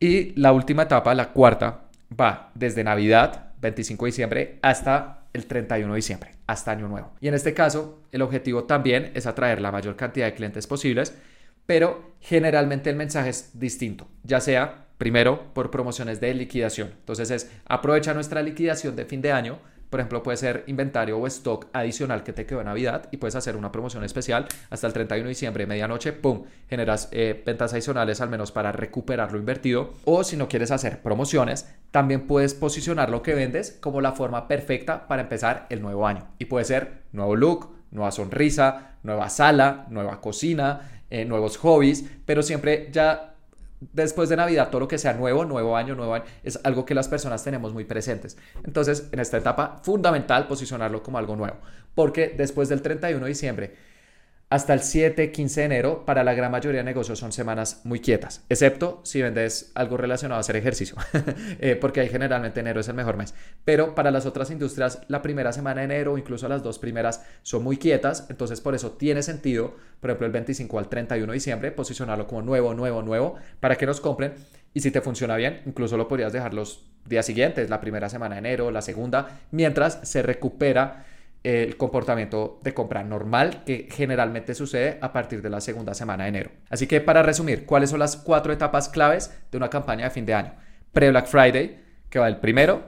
Y 0.00 0.32
la 0.34 0.50
última 0.50 0.82
etapa, 0.82 1.14
la 1.14 1.28
cuarta, 1.28 1.82
va 2.20 2.50
desde 2.56 2.82
Navidad, 2.82 3.52
25 3.60 4.04
de 4.04 4.08
diciembre, 4.08 4.58
hasta 4.62 5.26
el 5.32 5.46
31 5.46 5.92
de 5.92 5.96
diciembre, 5.96 6.34
hasta 6.48 6.72
Año 6.72 6.88
Nuevo. 6.88 7.12
Y 7.20 7.28
en 7.28 7.34
este 7.34 7.54
caso, 7.54 8.00
el 8.10 8.22
objetivo 8.22 8.64
también 8.64 9.12
es 9.14 9.26
atraer 9.26 9.60
la 9.60 9.70
mayor 9.70 9.94
cantidad 9.94 10.26
de 10.26 10.34
clientes 10.34 10.66
posibles, 10.66 11.16
pero 11.66 12.14
generalmente 12.20 12.90
el 12.90 12.96
mensaje 12.96 13.30
es 13.30 13.58
distinto, 13.58 14.08
ya 14.22 14.40
sea 14.40 14.86
Primero, 14.98 15.52
por 15.52 15.70
promociones 15.70 16.20
de 16.20 16.32
liquidación. 16.32 16.88
Entonces 16.98 17.30
es 17.30 17.50
aprovecha 17.66 18.14
nuestra 18.14 18.42
liquidación 18.42 18.96
de 18.96 19.04
fin 19.04 19.20
de 19.20 19.30
año. 19.30 19.58
Por 19.90 20.00
ejemplo, 20.00 20.22
puede 20.22 20.38
ser 20.38 20.64
inventario 20.66 21.18
o 21.18 21.26
stock 21.26 21.66
adicional 21.72 22.24
que 22.24 22.32
te 22.32 22.44
quedó 22.44 22.60
en 22.60 22.66
Navidad 22.66 23.08
y 23.12 23.18
puedes 23.18 23.36
hacer 23.36 23.56
una 23.56 23.70
promoción 23.70 24.02
especial 24.04 24.46
hasta 24.70 24.86
el 24.86 24.92
31 24.92 25.24
de 25.24 25.28
diciembre, 25.28 25.66
medianoche, 25.66 26.12
¡pum! 26.12 26.44
Generas 26.68 27.08
eh, 27.12 27.40
ventas 27.46 27.72
adicionales 27.72 28.20
al 28.20 28.30
menos 28.30 28.50
para 28.50 28.72
recuperar 28.72 29.32
lo 29.32 29.38
invertido. 29.38 29.92
O 30.04 30.24
si 30.24 30.36
no 30.36 30.48
quieres 30.48 30.70
hacer 30.70 31.02
promociones, 31.02 31.68
también 31.90 32.26
puedes 32.26 32.54
posicionar 32.54 33.10
lo 33.10 33.22
que 33.22 33.34
vendes 33.34 33.78
como 33.80 34.00
la 34.00 34.12
forma 34.12 34.48
perfecta 34.48 35.06
para 35.06 35.22
empezar 35.22 35.66
el 35.68 35.82
nuevo 35.82 36.06
año. 36.06 36.26
Y 36.38 36.46
puede 36.46 36.64
ser 36.64 37.02
nuevo 37.12 37.36
look, 37.36 37.76
nueva 37.90 38.10
sonrisa, 38.10 38.96
nueva 39.02 39.28
sala, 39.28 39.86
nueva 39.90 40.20
cocina, 40.20 40.95
eh, 41.10 41.24
nuevos 41.24 41.56
hobbies, 41.58 42.04
pero 42.24 42.42
siempre 42.42 42.88
ya 42.92 43.34
después 43.92 44.28
de 44.28 44.36
Navidad, 44.36 44.70
todo 44.70 44.80
lo 44.80 44.88
que 44.88 44.98
sea 44.98 45.12
nuevo, 45.12 45.44
nuevo 45.44 45.76
año, 45.76 45.94
nuevo 45.94 46.14
año, 46.14 46.24
es 46.42 46.58
algo 46.64 46.84
que 46.84 46.94
las 46.94 47.08
personas 47.08 47.44
tenemos 47.44 47.72
muy 47.72 47.84
presentes. 47.84 48.36
Entonces, 48.64 49.08
en 49.12 49.20
esta 49.20 49.36
etapa, 49.36 49.80
fundamental 49.82 50.46
posicionarlo 50.46 51.02
como 51.02 51.18
algo 51.18 51.36
nuevo, 51.36 51.56
porque 51.94 52.34
después 52.36 52.68
del 52.68 52.82
31 52.82 53.24
de 53.24 53.28
diciembre, 53.28 53.74
hasta 54.56 54.72
el 54.72 54.80
7, 54.80 55.32
15 55.32 55.60
de 55.60 55.66
enero, 55.66 56.04
para 56.06 56.24
la 56.24 56.32
gran 56.32 56.50
mayoría 56.50 56.80
de 56.80 56.84
negocios 56.84 57.18
son 57.18 57.30
semanas 57.30 57.82
muy 57.84 58.00
quietas, 58.00 58.42
excepto 58.48 59.02
si 59.04 59.20
vendes 59.20 59.70
algo 59.74 59.98
relacionado 59.98 60.38
a 60.38 60.40
hacer 60.40 60.56
ejercicio, 60.56 60.96
eh, 61.60 61.76
porque 61.78 62.00
ahí 62.00 62.08
generalmente 62.08 62.60
enero 62.60 62.80
es 62.80 62.88
el 62.88 62.94
mejor 62.94 63.18
mes. 63.18 63.34
Pero 63.66 63.94
para 63.94 64.10
las 64.10 64.24
otras 64.24 64.50
industrias, 64.50 65.02
la 65.08 65.20
primera 65.20 65.52
semana 65.52 65.82
de 65.82 65.84
enero, 65.84 66.16
incluso 66.16 66.48
las 66.48 66.62
dos 66.62 66.78
primeras, 66.78 67.22
son 67.42 67.64
muy 67.64 67.76
quietas, 67.76 68.26
entonces 68.30 68.62
por 68.62 68.74
eso 68.74 68.92
tiene 68.92 69.22
sentido, 69.22 69.76
por 70.00 70.08
ejemplo, 70.08 70.26
el 70.26 70.32
25 70.32 70.78
al 70.78 70.88
31 70.88 71.30
de 71.30 71.34
diciembre, 71.34 71.70
posicionarlo 71.70 72.26
como 72.26 72.40
nuevo, 72.40 72.72
nuevo, 72.72 73.02
nuevo, 73.02 73.34
para 73.60 73.76
que 73.76 73.84
nos 73.84 74.00
compren. 74.00 74.32
Y 74.72 74.80
si 74.80 74.90
te 74.90 75.02
funciona 75.02 75.36
bien, 75.36 75.60
incluso 75.66 75.98
lo 75.98 76.08
podrías 76.08 76.32
dejar 76.32 76.54
los 76.54 76.86
días 77.04 77.26
siguientes, 77.26 77.68
la 77.68 77.80
primera 77.80 78.08
semana 78.08 78.36
de 78.36 78.38
enero, 78.38 78.70
la 78.70 78.80
segunda, 78.80 79.38
mientras 79.50 80.00
se 80.02 80.22
recupera 80.22 81.04
el 81.46 81.76
comportamiento 81.76 82.58
de 82.64 82.74
compra 82.74 83.04
normal 83.04 83.62
que 83.64 83.88
generalmente 83.88 84.52
sucede 84.52 84.98
a 85.00 85.12
partir 85.12 85.42
de 85.42 85.48
la 85.48 85.60
segunda 85.60 85.94
semana 85.94 86.24
de 86.24 86.30
enero. 86.30 86.50
Así 86.70 86.88
que 86.88 87.00
para 87.00 87.22
resumir, 87.22 87.66
¿cuáles 87.66 87.90
son 87.90 88.00
las 88.00 88.16
cuatro 88.16 88.52
etapas 88.52 88.88
claves 88.88 89.32
de 89.52 89.56
una 89.56 89.70
campaña 89.70 90.04
de 90.04 90.10
fin 90.10 90.26
de 90.26 90.34
año? 90.34 90.54
Pre-Black 90.92 91.26
Friday, 91.26 91.84
que 92.10 92.18
va 92.18 92.26
del 92.26 92.38
primero 92.38 92.82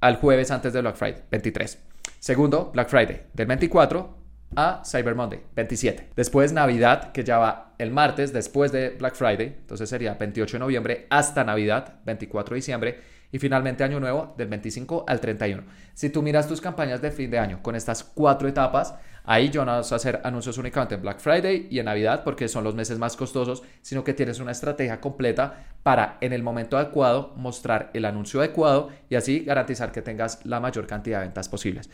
al 0.00 0.16
jueves 0.16 0.52
antes 0.52 0.72
de 0.72 0.80
Black 0.80 0.94
Friday, 0.94 1.22
23. 1.28 1.78
Segundo, 2.20 2.70
Black 2.72 2.88
Friday, 2.88 3.22
del 3.32 3.46
24 3.48 4.16
a 4.54 4.82
Cyber 4.84 5.16
Monday, 5.16 5.40
27. 5.56 6.10
Después 6.14 6.52
Navidad, 6.52 7.10
que 7.10 7.24
ya 7.24 7.38
va 7.38 7.74
el 7.78 7.90
martes 7.90 8.32
después 8.32 8.70
de 8.70 8.90
Black 8.90 9.16
Friday, 9.16 9.56
entonces 9.58 9.90
sería 9.90 10.14
28 10.14 10.52
de 10.52 10.60
noviembre 10.60 11.06
hasta 11.10 11.42
Navidad, 11.42 11.94
24 12.04 12.54
de 12.54 12.56
diciembre 12.56 13.13
y 13.34 13.40
finalmente 13.40 13.82
Año 13.82 13.98
Nuevo 13.98 14.32
del 14.38 14.46
25 14.46 15.06
al 15.08 15.18
31. 15.18 15.64
Si 15.92 16.08
tú 16.08 16.22
miras 16.22 16.46
tus 16.46 16.60
campañas 16.60 17.02
de 17.02 17.10
fin 17.10 17.32
de 17.32 17.40
año 17.40 17.60
con 17.64 17.74
estas 17.74 18.04
cuatro 18.04 18.46
etapas, 18.46 18.94
ahí 19.24 19.50
yo 19.50 19.64
no 19.64 19.72
vas 19.72 19.90
a 19.90 19.96
hacer 19.96 20.20
anuncios 20.22 20.56
únicamente 20.56 20.94
en 20.94 21.02
Black 21.02 21.18
Friday 21.18 21.66
y 21.68 21.80
en 21.80 21.86
Navidad 21.86 22.22
porque 22.22 22.46
son 22.46 22.62
los 22.62 22.76
meses 22.76 22.96
más 23.00 23.16
costosos, 23.16 23.64
sino 23.82 24.04
que 24.04 24.14
tienes 24.14 24.38
una 24.38 24.52
estrategia 24.52 25.00
completa 25.00 25.66
para 25.82 26.16
en 26.20 26.32
el 26.32 26.44
momento 26.44 26.78
adecuado 26.78 27.32
mostrar 27.34 27.90
el 27.92 28.04
anuncio 28.04 28.38
adecuado 28.38 28.90
y 29.10 29.16
así 29.16 29.40
garantizar 29.40 29.90
que 29.90 30.00
tengas 30.00 30.46
la 30.46 30.60
mayor 30.60 30.86
cantidad 30.86 31.18
de 31.18 31.24
ventas 31.24 31.48
posibles. 31.48 31.90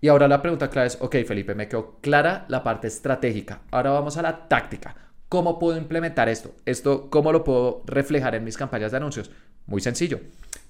Y 0.00 0.06
ahora 0.06 0.28
la 0.28 0.42
pregunta 0.42 0.70
clave 0.70 0.86
es, 0.86 0.98
ok 1.00 1.16
Felipe, 1.26 1.56
me 1.56 1.66
quedó 1.66 1.98
clara 2.02 2.44
la 2.46 2.62
parte 2.62 2.86
estratégica. 2.86 3.62
Ahora 3.72 3.90
vamos 3.90 4.16
a 4.16 4.22
la 4.22 4.46
táctica. 4.46 4.94
¿Cómo 5.34 5.58
puedo 5.58 5.76
implementar 5.76 6.28
esto? 6.28 6.54
Esto, 6.64 7.10
¿cómo 7.10 7.32
lo 7.32 7.42
puedo 7.42 7.82
reflejar 7.86 8.36
en 8.36 8.44
mis 8.44 8.56
campañas 8.56 8.92
de 8.92 8.98
anuncios? 8.98 9.32
Muy 9.66 9.80
sencillo 9.80 10.20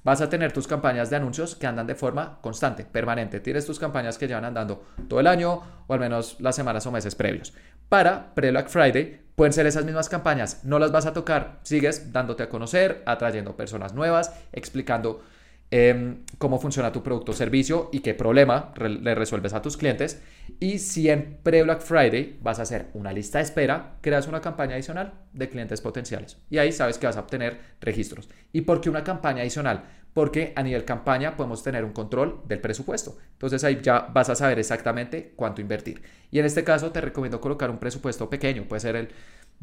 vas 0.05 0.21
a 0.21 0.29
tener 0.29 0.53
tus 0.53 0.69
campañas 0.69 1.11
de 1.11 1.17
anuncios 1.17 1.57
que 1.57 1.67
andan 1.67 1.87
de 1.87 1.95
forma 1.95 2.39
constante, 2.43 2.85
permanente. 2.85 3.41
Tienes 3.41 3.67
tus 3.67 3.79
campañas 3.79 4.19
que 4.19 4.29
llevan 4.29 4.45
andando 4.45 4.85
todo 5.09 5.19
el 5.19 5.27
año 5.27 5.63
o 5.87 5.95
al 5.95 5.99
menos 5.99 6.37
las 6.41 6.55
semanas 6.55 6.87
o 6.87 6.93
meses 6.93 7.15
previos. 7.15 7.55
Para 7.89 8.35
pre-Black 8.35 8.69
Friday 8.69 9.23
pueden 9.35 9.53
ser 9.53 9.67
esas 9.67 9.85
mismas 9.85 10.09
campañas, 10.09 10.63
no 10.65 10.79
las 10.79 10.93
vas 10.93 11.07
a 11.07 11.13
tocar, 11.13 11.59
sigues 11.63 12.13
dándote 12.13 12.45
a 12.45 12.49
conocer, 12.49 13.03
atrayendo 13.07 13.57
personas 13.57 13.95
nuevas, 13.95 14.33
explicando 14.53 15.23
Em, 15.71 16.25
cómo 16.39 16.61
funciona 16.61 16.93
tu 16.93 17.03
producto 17.03 17.33
o 17.33 17.35
servicio 17.35 17.89
y 17.91 18.01
qué 18.01 18.15
problema 18.15 18.73
le 18.79 19.15
resuelves 19.15 19.55
a 19.55 19.63
tus 19.63 19.77
clientes. 19.77 20.23
Y 20.61 20.79
si 20.79 21.09
en 21.09 21.39
pre-Black 21.43 21.81
Friday 21.81 22.39
vas 22.43 22.59
a 22.61 22.63
hacer 22.63 22.91
una 22.95 23.13
lista 23.13 23.39
de 23.39 23.45
espera, 23.45 23.97
creas 24.01 24.29
una 24.29 24.41
campaña 24.41 24.75
adicional 24.75 25.15
de 25.33 25.49
clientes 25.49 25.81
potenciales. 25.81 26.39
Y 26.49 26.59
ahí 26.59 26.71
sabes 26.71 26.99
que 26.99 27.07
vas 27.07 27.17
a 27.17 27.21
obtener 27.21 27.59
registros. 27.81 28.29
¿Y 28.53 28.61
por 28.61 28.81
qué 28.81 28.91
una 28.91 29.03
campaña 29.03 29.41
adicional? 29.41 29.85
Porque 30.13 30.53
a 30.55 30.63
nivel 30.63 30.85
campaña 30.85 31.37
podemos 31.37 31.65
tener 31.65 31.85
un 31.85 31.93
control 31.93 32.43
del 32.47 32.61
presupuesto. 32.61 33.17
Entonces 33.33 33.65
ahí 33.65 33.81
ya 33.83 34.01
vas 34.13 34.29
a 34.29 34.37
saber 34.37 34.61
exactamente 34.61 35.33
cuánto 35.35 35.61
invertir. 35.61 36.03
Y 36.31 36.39
en 36.39 36.45
este 36.45 36.63
caso 36.63 36.93
te 36.93 37.01
recomiendo 37.01 37.41
colocar 37.41 37.69
un 37.71 37.79
presupuesto 37.79 38.31
pequeño. 38.31 38.69
Puede 38.69 38.81
ser 38.81 38.95
el 38.95 39.09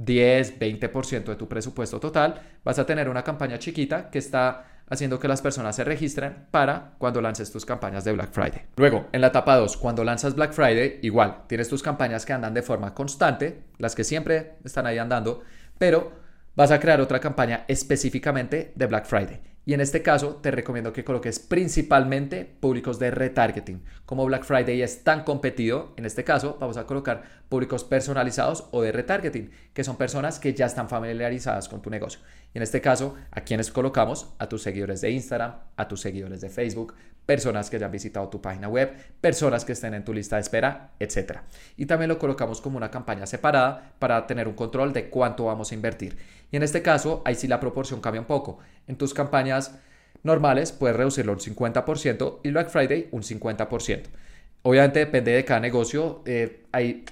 10, 0.06 0.60
20% 0.60 1.24
de 1.26 1.36
tu 1.36 1.48
presupuesto 1.48 2.00
total. 2.00 2.42
Vas 2.64 2.80
a 2.80 2.86
tener 2.86 3.10
una 3.10 3.24
campaña 3.24 3.60
chiquita 3.60 4.10
que 4.10 4.20
está 4.20 4.66
haciendo 4.90 5.20
que 5.20 5.28
las 5.28 5.42
personas 5.42 5.76
se 5.76 5.86
registren 5.86 6.48
para 6.52 6.96
cuando 6.98 7.22
lances 7.22 7.52
tus 7.52 7.66
campañas 7.66 8.04
de 8.04 8.12
Black 8.12 8.32
Friday. 8.34 8.68
Luego, 8.76 9.08
en 9.14 9.22
la 9.22 9.28
etapa 9.28 9.56
2, 9.56 9.78
cuando 9.78 10.04
lanzas 10.04 10.36
Black 10.36 10.52
Friday, 10.52 11.00
igual, 11.02 11.44
tienes 11.48 11.70
tus 11.70 11.82
campañas 11.82 12.26
que 12.26 12.34
andan 12.34 12.54
de 12.54 12.62
forma 12.62 12.94
constante, 12.94 13.64
las 13.78 13.96
que 13.96 14.04
siempre 14.04 14.58
están 14.66 14.86
ahí 14.86 14.98
andando, 14.98 15.42
pero 15.78 16.12
vas 16.56 16.72
a 16.72 16.80
crear 16.80 17.00
otra 17.00 17.22
campaña 17.22 17.64
específicamente 17.70 18.74
de 18.76 18.86
Black 18.88 19.06
Friday. 19.06 19.51
Y 19.63 19.76
en 19.76 19.82
este 19.82 20.02
caso 20.02 20.38
te 20.41 20.50
recomiendo 20.50 20.91
que 20.91 21.04
coloques 21.04 21.38
principalmente 21.38 22.45
públicos 22.45 22.97
de 22.97 23.12
retargeting. 23.12 23.84
Como 24.08 24.26
Black 24.26 24.43
Friday 24.43 24.82
es 24.82 25.04
tan 25.04 25.24
competido, 25.24 25.93
en 25.97 26.06
este 26.06 26.24
caso 26.24 26.58
vamos 26.60 26.78
a 26.78 26.88
colocar 26.88 27.24
públicos 27.47 27.84
personalizados 27.84 28.67
o 28.71 28.82
de 28.82 28.91
retargeting, 28.91 29.52
que 29.74 29.84
son 29.84 29.97
personas 29.97 30.39
que 30.39 30.56
ya 30.56 30.65
están 30.65 30.89
familiarizadas 30.89 31.69
con 31.69 31.82
tu 31.82 31.91
negocio. 31.91 32.21
Y 32.54 32.58
en 32.58 32.63
este 32.63 32.82
caso, 32.82 33.15
¿a 33.30 33.41
quienes 33.41 33.69
colocamos? 33.69 34.34
A 34.39 34.50
tus 34.50 34.63
seguidores 34.63 35.02
de 35.02 35.12
Instagram, 35.12 35.56
a 35.78 35.88
tus 35.88 36.02
seguidores 36.02 36.41
de 36.41 36.50
Facebook, 36.50 36.95
personas 37.26 37.70
que 37.70 37.80
ya 37.80 37.86
han 37.86 37.92
visitado 37.92 38.30
tu 38.30 38.42
página 38.42 38.68
web, 38.68 38.94
personas 39.22 39.66
que 39.66 39.74
estén 39.74 39.94
en 39.94 40.04
tu 40.04 40.14
lista 40.14 40.36
de 40.36 40.42
espera, 40.42 40.92
etc. 41.00 41.40
Y 41.78 41.86
también 41.86 42.10
lo 42.10 42.20
colocamos 42.20 42.62
como 42.62 42.78
una 42.78 42.92
campaña 42.92 43.26
separada 43.26 43.94
para 44.00 44.28
tener 44.28 44.48
un 44.48 44.56
control 44.56 44.94
de 44.94 45.10
cuánto 45.10 45.46
vamos 45.46 45.72
a 45.72 45.76
invertir. 45.76 46.18
Y 46.52 46.58
en 46.58 46.64
este 46.64 46.82
caso, 46.82 47.22
ahí 47.26 47.36
sí 47.36 47.48
la 47.48 47.60
proporción 47.60 48.02
cambia 48.02 48.22
un 48.22 48.28
poco. 48.28 48.60
En 48.88 48.98
tus 48.98 49.14
campañas 49.14 49.76
normales 50.24 50.72
puedes 50.72 50.98
reducirlo 50.98 51.34
un 51.34 51.40
50% 51.40 52.40
y 52.44 52.52
Black 52.52 52.70
Friday 52.70 53.08
un 53.12 53.24
50%. 53.24 54.04
Obviamente 54.63 55.00
depende 55.00 55.32
de 55.32 55.43
cada 55.43 55.60
negocio. 55.60 56.21
Eh, 56.26 56.63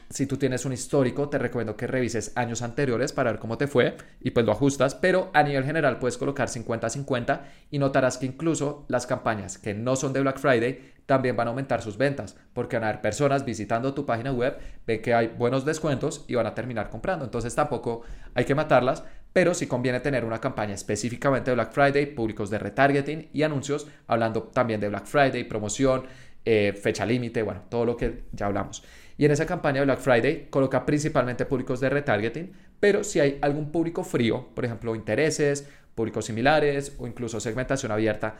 si 0.09 0.27
tú 0.27 0.37
tienes 0.37 0.65
un 0.65 0.73
histórico, 0.73 1.29
te 1.29 1.39
recomiendo 1.39 1.75
que 1.75 1.87
revises 1.87 2.31
años 2.35 2.61
anteriores 2.61 3.11
para 3.11 3.31
ver 3.31 3.39
cómo 3.39 3.57
te 3.57 3.65
fue 3.65 3.97
y 4.21 4.31
pues 4.31 4.45
lo 4.45 4.51
ajustas. 4.51 4.93
Pero 4.93 5.31
a 5.33 5.41
nivel 5.41 5.63
general 5.63 5.97
puedes 5.97 6.17
colocar 6.17 6.47
50-50 6.47 7.41
y 7.71 7.79
notarás 7.79 8.19
que 8.19 8.27
incluso 8.27 8.85
las 8.87 9.07
campañas 9.07 9.57
que 9.57 9.73
no 9.73 9.95
son 9.95 10.13
de 10.13 10.21
Black 10.21 10.37
Friday 10.37 10.93
también 11.07 11.35
van 11.35 11.47
a 11.47 11.49
aumentar 11.49 11.81
sus 11.81 11.97
ventas 11.97 12.37
porque 12.53 12.75
van 12.75 12.83
a 12.83 12.89
haber 12.89 13.01
personas 13.01 13.43
visitando 13.43 13.95
tu 13.95 14.05
página 14.05 14.31
web, 14.31 14.59
ven 14.85 15.01
que 15.01 15.15
hay 15.15 15.29
buenos 15.29 15.65
descuentos 15.65 16.23
y 16.27 16.35
van 16.35 16.45
a 16.45 16.53
terminar 16.53 16.91
comprando. 16.91 17.25
Entonces 17.25 17.55
tampoco 17.55 18.03
hay 18.35 18.45
que 18.45 18.53
matarlas, 18.53 19.03
pero 19.33 19.55
sí 19.55 19.65
conviene 19.65 20.01
tener 20.01 20.23
una 20.23 20.39
campaña 20.39 20.75
específicamente 20.75 21.49
de 21.49 21.55
Black 21.55 21.71
Friday, 21.71 22.05
públicos 22.05 22.51
de 22.51 22.59
retargeting 22.59 23.29
y 23.33 23.41
anuncios, 23.41 23.87
hablando 24.05 24.43
también 24.43 24.79
de 24.79 24.89
Black 24.89 25.07
Friday, 25.07 25.45
promoción 25.45 26.03
eh, 26.45 26.73
fecha 26.73 27.05
límite, 27.05 27.43
bueno, 27.43 27.63
todo 27.69 27.85
lo 27.85 27.97
que 27.97 28.23
ya 28.31 28.47
hablamos. 28.47 28.83
Y 29.17 29.25
en 29.25 29.31
esa 29.31 29.45
campaña 29.45 29.83
Black 29.83 29.99
Friday 29.99 30.47
coloca 30.49 30.85
principalmente 30.85 31.45
públicos 31.45 31.79
de 31.79 31.89
retargeting, 31.89 32.53
pero 32.79 33.03
si 33.03 33.19
hay 33.19 33.37
algún 33.41 33.71
público 33.71 34.03
frío, 34.03 34.47
por 34.55 34.63
ejemplo, 34.63 34.95
intereses, 34.95 35.67
públicos 35.93 36.25
similares 36.25 36.95
o 36.97 37.05
incluso 37.05 37.39
segmentación 37.39 37.91
abierta, 37.91 38.37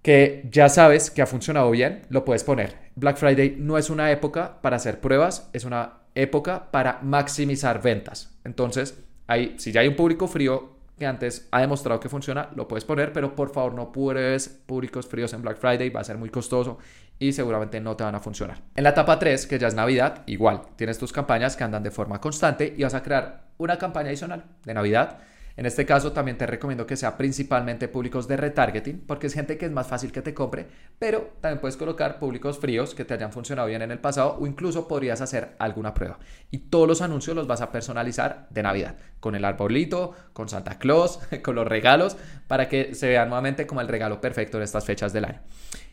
que 0.00 0.48
ya 0.50 0.68
sabes 0.68 1.10
que 1.10 1.22
ha 1.22 1.26
funcionado 1.26 1.70
bien, 1.70 2.02
lo 2.08 2.24
puedes 2.24 2.42
poner. 2.42 2.74
Black 2.96 3.18
Friday 3.18 3.56
no 3.58 3.78
es 3.78 3.90
una 3.90 4.10
época 4.10 4.60
para 4.62 4.76
hacer 4.76 5.00
pruebas, 5.00 5.48
es 5.52 5.64
una 5.64 5.98
época 6.14 6.70
para 6.70 7.00
maximizar 7.02 7.80
ventas. 7.82 8.34
Entonces, 8.44 8.98
ahí, 9.26 9.54
si 9.58 9.72
ya 9.72 9.82
hay 9.82 9.88
un 9.88 9.96
público 9.96 10.26
frío, 10.26 10.72
que 10.98 11.06
antes 11.06 11.48
ha 11.50 11.60
demostrado 11.60 12.00
que 12.00 12.08
funciona, 12.08 12.50
lo 12.54 12.68
puedes 12.68 12.84
poner, 12.84 13.12
pero 13.12 13.34
por 13.34 13.52
favor 13.52 13.74
no 13.74 13.92
pruebes 13.92 14.48
públicos 14.48 15.06
fríos 15.06 15.32
en 15.32 15.42
Black 15.42 15.58
Friday, 15.58 15.90
va 15.90 16.00
a 16.00 16.04
ser 16.04 16.18
muy 16.18 16.30
costoso 16.30 16.78
y 17.18 17.32
seguramente 17.32 17.80
no 17.80 17.96
te 17.96 18.04
van 18.04 18.14
a 18.14 18.20
funcionar. 18.20 18.62
En 18.74 18.84
la 18.84 18.90
etapa 18.90 19.18
3, 19.18 19.46
que 19.46 19.58
ya 19.58 19.68
es 19.68 19.74
Navidad, 19.74 20.22
igual, 20.26 20.62
tienes 20.76 20.98
tus 20.98 21.12
campañas 21.12 21.56
que 21.56 21.64
andan 21.64 21.82
de 21.82 21.90
forma 21.90 22.20
constante 22.20 22.74
y 22.76 22.82
vas 22.82 22.94
a 22.94 23.02
crear 23.02 23.44
una 23.58 23.78
campaña 23.78 24.08
adicional 24.08 24.44
de 24.64 24.74
Navidad 24.74 25.18
en 25.56 25.66
este 25.66 25.84
caso 25.84 26.12
también 26.12 26.38
te 26.38 26.46
recomiendo 26.46 26.86
que 26.86 26.96
sea 26.96 27.16
principalmente 27.16 27.88
públicos 27.88 28.28
de 28.28 28.36
retargeting 28.36 29.04
porque 29.06 29.26
es 29.26 29.34
gente 29.34 29.58
que 29.58 29.66
es 29.66 29.72
más 29.72 29.86
fácil 29.86 30.12
que 30.12 30.22
te 30.22 30.34
compre, 30.34 30.66
pero 30.98 31.32
también 31.40 31.60
puedes 31.60 31.76
colocar 31.76 32.18
públicos 32.18 32.58
fríos 32.58 32.94
que 32.94 33.04
te 33.04 33.14
hayan 33.14 33.32
funcionado 33.32 33.68
bien 33.68 33.82
en 33.82 33.90
el 33.90 33.98
pasado 33.98 34.36
o 34.40 34.46
incluso 34.46 34.88
podrías 34.88 35.20
hacer 35.20 35.56
alguna 35.58 35.94
prueba. 35.94 36.18
Y 36.50 36.58
todos 36.58 36.88
los 36.88 37.02
anuncios 37.02 37.36
los 37.36 37.46
vas 37.46 37.60
a 37.60 37.70
personalizar 37.72 38.46
de 38.50 38.62
Navidad, 38.62 38.96
con 39.20 39.34
el 39.34 39.44
arbolito, 39.44 40.14
con 40.32 40.48
Santa 40.48 40.78
Claus, 40.78 41.20
con 41.42 41.54
los 41.54 41.66
regalos, 41.66 42.16
para 42.46 42.68
que 42.68 42.94
se 42.94 43.08
vean 43.08 43.28
nuevamente 43.28 43.66
como 43.66 43.80
el 43.80 43.88
regalo 43.88 44.20
perfecto 44.20 44.56
en 44.56 44.64
estas 44.64 44.84
fechas 44.84 45.12
del 45.12 45.24
año. 45.24 45.40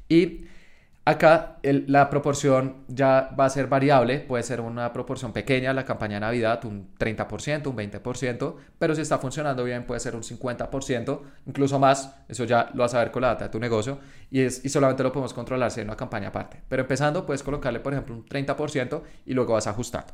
Y 0.07 0.45
Acá 1.05 1.57
la 1.63 2.07
proporción 2.09 2.83
ya 2.87 3.31
va 3.39 3.45
a 3.45 3.49
ser 3.49 3.65
variable, 3.65 4.19
puede 4.19 4.43
ser 4.43 4.61
una 4.61 4.93
proporción 4.93 5.33
pequeña, 5.33 5.73
la 5.73 5.83
campaña 5.83 6.19
Navidad 6.19 6.63
un 6.65 6.89
30%, 6.99 7.67
un 7.67 7.75
20%, 7.75 8.55
pero 8.77 8.93
si 8.93 9.01
está 9.01 9.17
funcionando 9.17 9.63
bien 9.63 9.87
puede 9.87 9.99
ser 10.01 10.15
un 10.15 10.21
50%, 10.21 11.19
incluso 11.47 11.79
más, 11.79 12.15
eso 12.27 12.43
ya 12.43 12.69
lo 12.75 12.83
vas 12.83 12.93
a 12.93 12.99
ver 12.99 13.09
con 13.09 13.23
la 13.23 13.29
data 13.29 13.45
de 13.45 13.49
tu 13.49 13.59
negocio 13.59 13.97
y 14.29 14.49
solamente 14.49 15.01
lo 15.01 15.11
podemos 15.11 15.33
controlar 15.33 15.71
si 15.71 15.79
hay 15.79 15.85
una 15.85 15.95
campaña 15.95 16.27
aparte. 16.27 16.61
Pero 16.67 16.83
empezando 16.83 17.25
puedes 17.25 17.41
colocarle 17.41 17.79
por 17.79 17.93
ejemplo 17.93 18.13
un 18.13 18.25
30% 18.25 19.01
y 19.25 19.33
luego 19.33 19.53
vas 19.53 19.65
ajustando. 19.65 20.13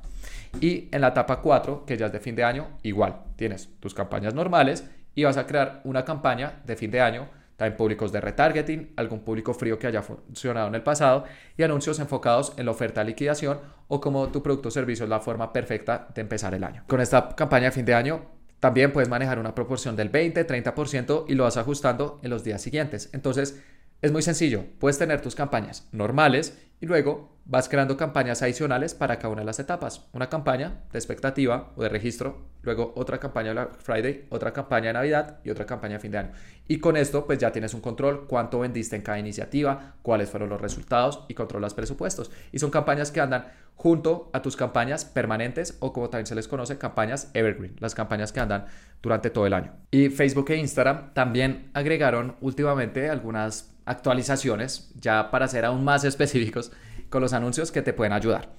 Y 0.61 0.87
en 0.93 1.01
la 1.01 1.09
etapa 1.09 1.41
4, 1.41 1.85
que 1.85 1.97
ya 1.97 2.05
es 2.05 2.13
de 2.13 2.21
fin 2.21 2.35
de 2.35 2.45
año, 2.45 2.67
igual, 2.83 3.17
tienes 3.35 3.69
tus 3.81 3.93
campañas 3.93 4.33
normales 4.33 4.85
y 5.13 5.25
vas 5.25 5.35
a 5.35 5.45
crear 5.45 5.81
una 5.83 6.05
campaña 6.05 6.61
de 6.65 6.75
fin 6.77 6.91
de 6.91 7.01
año 7.01 7.27
también 7.57 7.77
públicos 7.77 8.11
de 8.11 8.21
retargeting, 8.21 8.93
algún 8.97 9.21
público 9.21 9.53
frío 9.53 9.79
que 9.79 9.87
haya 9.87 10.01
funcionado 10.01 10.67
en 10.67 10.75
el 10.75 10.83
pasado 10.83 11.25
y 11.57 11.63
anuncios 11.63 11.99
enfocados 11.99 12.53
en 12.57 12.65
la 12.65 12.71
oferta 12.71 13.01
de 13.01 13.07
liquidación 13.07 13.59
o 13.87 14.01
como 14.01 14.27
tu 14.29 14.43
producto 14.43 14.69
o 14.69 14.71
servicio 14.71 15.05
es 15.05 15.09
la 15.09 15.19
forma 15.19 15.53
perfecta 15.53 16.07
de 16.13 16.21
empezar 16.21 16.53
el 16.53 16.63
año. 16.63 16.83
Con 16.87 17.01
esta 17.01 17.29
campaña 17.35 17.65
de 17.65 17.71
fin 17.71 17.85
de 17.85 17.93
año 17.93 18.25
también 18.59 18.91
puedes 18.91 19.09
manejar 19.09 19.39
una 19.39 19.53
proporción 19.53 19.95
del 19.95 20.11
20-30% 20.11 21.25
y 21.27 21.35
lo 21.35 21.43
vas 21.43 21.57
ajustando 21.57 22.19
en 22.23 22.29
los 22.29 22.43
días 22.43 22.61
siguientes. 22.61 23.09
Entonces 23.13 23.61
es 24.05 24.11
muy 24.11 24.21
sencillo, 24.21 24.65
puedes 24.77 24.99
tener 24.99 25.19
tus 25.19 25.33
campañas 25.33 25.87
normales 25.91 26.55
y 26.79 26.85
luego 26.85 27.39
vas 27.45 27.67
creando 27.69 27.97
campañas 27.97 28.43
adicionales 28.43 28.93
para 28.93 29.17
cada 29.17 29.29
una 29.29 29.41
de 29.41 29.47
las 29.47 29.59
etapas. 29.59 30.05
Una 30.13 30.29
campaña 30.29 30.83
de 30.91 30.99
expectativa 30.99 31.71
o 31.75 31.81
de 31.81 31.89
registro, 31.89 32.45
luego 32.61 32.93
otra 32.95 33.19
campaña 33.19 33.47
de 33.47 33.53
Black 33.53 33.79
Friday, 33.79 34.27
otra 34.29 34.53
campaña 34.53 34.87
de 34.87 34.93
Navidad 34.93 35.39
y 35.43 35.49
otra 35.49 35.65
campaña 35.65 35.95
de 35.95 35.99
fin 36.01 36.11
de 36.11 36.17
año. 36.19 36.31
Y 36.67 36.77
con 36.77 36.97
esto 36.97 37.25
pues 37.25 37.39
ya 37.39 37.51
tienes 37.51 37.73
un 37.73 37.81
control, 37.81 38.27
cuánto 38.27 38.59
vendiste 38.59 38.95
en 38.95 39.01
cada 39.01 39.17
iniciativa, 39.17 39.95
cuáles 40.03 40.29
fueron 40.29 40.49
los 40.49 40.61
resultados 40.61 41.25
y 41.27 41.33
controlas 41.33 41.73
presupuestos. 41.73 42.29
Y 42.51 42.59
son 42.59 42.69
campañas 42.69 43.11
que 43.11 43.21
andan 43.21 43.47
junto 43.73 44.29
a 44.33 44.43
tus 44.43 44.55
campañas 44.55 45.03
permanentes 45.03 45.77
o 45.79 45.93
como 45.93 46.11
también 46.11 46.27
se 46.27 46.35
les 46.35 46.47
conoce, 46.47 46.77
campañas 46.77 47.31
evergreen, 47.33 47.75
las 47.79 47.95
campañas 47.95 48.31
que 48.31 48.39
andan 48.39 48.67
durante 49.01 49.31
todo 49.31 49.47
el 49.47 49.53
año. 49.53 49.73
Y 49.89 50.09
Facebook 50.09 50.51
e 50.51 50.57
Instagram 50.57 51.13
también 51.15 51.71
agregaron 51.73 52.35
últimamente 52.41 53.09
algunas 53.09 53.74
actualizaciones 53.85 54.91
ya 54.99 55.31
para 55.31 55.47
ser 55.47 55.65
aún 55.65 55.83
más 55.83 56.03
específicos 56.05 56.71
con 57.09 57.21
los 57.21 57.33
anuncios 57.33 57.71
que 57.71 57.81
te 57.81 57.93
pueden 57.93 58.13
ayudar. 58.13 58.49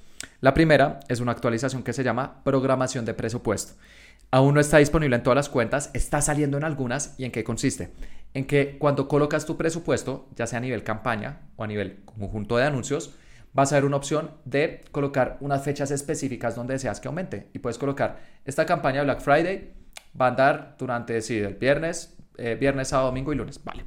La 0.41 0.55
primera 0.55 1.01
es 1.09 1.21
una 1.21 1.33
actualización 1.33 1.83
que 1.83 1.93
se 1.93 2.05
llama 2.05 2.43
programación 2.45 3.05
de 3.05 3.15
presupuesto. 3.15 3.75
Aún 4.31 4.55
no 4.55 4.61
está 4.61 4.79
disponible 4.79 5.17
en 5.17 5.23
todas 5.23 5.37
las 5.37 5.49
cuentas, 5.49 5.91
está 5.95 6.21
saliendo 6.21 6.57
en 6.57 6.65
algunas 6.65 7.15
y 7.19 7.25
en 7.25 7.33
qué 7.33 7.45
consiste. 7.45 7.91
En 8.35 8.45
que 8.45 8.77
cuando 8.79 9.09
colocas 9.09 9.47
tu 9.47 9.57
presupuesto, 9.57 10.29
ya 10.35 10.47
sea 10.47 10.59
a 10.59 10.63
nivel 10.63 10.83
campaña 10.83 11.43
o 11.57 11.65
a 11.65 11.67
nivel 11.67 12.03
conjunto 12.05 12.57
de 12.57 12.65
anuncios, 12.65 13.15
vas 13.53 13.73
a 13.73 13.77
ver 13.77 13.85
una 13.85 13.97
opción 13.97 14.33
de 14.45 14.83
colocar 14.91 15.39
unas 15.41 15.63
fechas 15.65 15.91
específicas 15.91 16.57
donde 16.57 16.75
deseas 16.75 17.01
que 17.01 17.09
aumente. 17.09 17.49
Y 17.55 17.61
puedes 17.61 17.79
colocar 17.79 18.19
esta 18.45 18.67
campaña 18.67 19.03
Black 19.03 19.21
Friday 19.21 19.73
va 20.21 20.27
a 20.27 20.29
andar 20.31 20.77
durante, 20.79 21.17
el 21.17 21.55
viernes, 21.55 22.17
eh, 22.37 22.57
viernes, 22.59 22.89
sábado, 22.89 23.09
domingo 23.09 23.33
y 23.33 23.37
lunes. 23.37 23.63
Vale. 23.65 23.85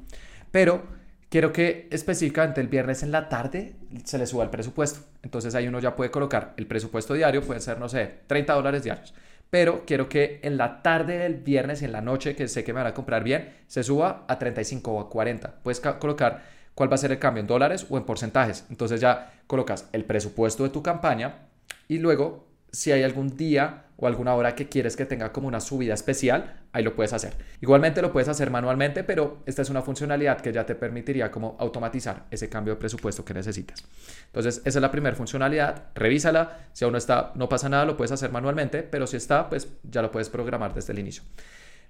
Pero 0.52 0.84
quiero 1.30 1.54
que 1.54 1.88
específicamente 1.92 2.62
el 2.62 2.68
viernes 2.68 3.04
en 3.04 3.12
la 3.12 3.30
tarde 3.30 3.76
se 4.04 4.18
le 4.18 4.28
suba 4.28 4.44
el 4.44 4.50
presupuesto. 4.50 5.00
Entonces 5.24 5.56
ahí 5.56 5.68
uno 5.68 5.80
ya 5.80 5.96
puede 5.96 6.12
colocar 6.12 6.54
el 6.58 6.68
presupuesto 6.68 7.13
diario, 7.13 7.44
puede 7.44 7.62
ser, 7.62 7.80
no 7.80 7.88
sé, 7.88 8.22
30 8.28 8.54
dólares 8.54 8.84
diarios. 8.84 9.13
Pero 9.50 9.84
quiero 9.86 10.10
que 10.10 10.39
en 10.44 10.58
la 10.58 10.84
tarde 10.84 11.18
del 11.18 11.36
viernes 11.36 11.82
y 11.82 11.86
en 11.86 11.92
la 11.92 12.02
noche, 12.02 12.36
que 12.36 12.48
sé 12.48 12.63
que 12.63 12.74
me 12.74 12.80
van 12.80 12.88
a 12.88 12.94
comprar 12.94 13.24
bien, 13.24 13.52
se 13.68 13.84
suba 13.84 14.26
a 14.28 14.38
35 14.38 14.92
o 14.92 15.00
a 15.00 15.10
40. 15.10 15.62
Puedes 15.63 15.80
colocar 15.80 16.44
cuál 16.76 16.92
va 16.92 16.96
a 16.96 17.00
ser 17.00 17.12
el 17.12 17.20
cambio 17.20 17.42
en 17.42 17.48
dólares 17.48 17.88
o 17.89 17.98
en 17.98 18.04
porcentajes. 18.04 18.65
Entonces 18.70 19.02
ya 19.02 19.34
colocas 19.48 19.89
el 19.92 20.06
presupuesto 20.06 20.63
de 20.63 20.70
tu 20.70 20.84
campaña 20.84 21.48
y 21.88 21.98
luego 21.98 22.49
si 22.71 22.91
hay 22.91 23.03
algún 23.03 23.36
día 23.36 23.86
o 23.97 24.08
alguna 24.08 24.34
hora 24.34 24.55
que 24.55 24.69
quieres 24.69 24.95
que 24.95 25.05
tenga 25.05 25.34
como 25.34 25.47
una 25.47 25.60
subida 25.60 25.93
especial, 25.93 26.62
ahí 26.71 26.84
lo 26.84 26.95
puedes 26.95 27.12
hacer. 27.12 27.34
Igualmente 27.62 28.01
lo 28.01 28.13
puedes 28.13 28.29
hacer 28.29 28.49
manualmente, 28.49 29.03
pero 29.03 29.43
esta 29.45 29.62
es 29.62 29.69
una 29.69 29.82
funcionalidad 29.82 30.39
que 30.39 30.53
ya 30.53 30.65
te 30.65 30.75
permitiría 30.75 31.32
como 31.32 31.58
automatizar 31.60 32.25
ese 32.32 32.47
cambio 32.47 32.75
de 32.75 32.79
presupuesto 32.79 33.25
que 33.25 33.34
necesitas. 33.34 33.84
Entonces, 34.27 34.62
esa 34.63 34.79
es 34.79 34.82
la 34.82 34.91
primera 34.91 35.15
funcionalidad, 35.15 35.84
revísala, 35.95 36.60
si 36.71 36.86
aún 36.86 36.93
no 36.93 36.97
está, 36.97 37.34
no 37.36 37.49
pasa 37.49 37.67
nada, 37.67 37.86
lo 37.86 37.97
puedes 37.97 38.12
hacer 38.12 38.32
manualmente, 38.32 38.84
pero 38.84 39.05
si 39.05 39.17
está, 39.17 39.49
pues 39.49 39.67
ya 39.84 40.01
lo 40.01 40.12
puedes 40.12 40.29
programar 40.29 40.73
desde 40.73 40.93
el 40.93 40.99
inicio. 40.99 41.23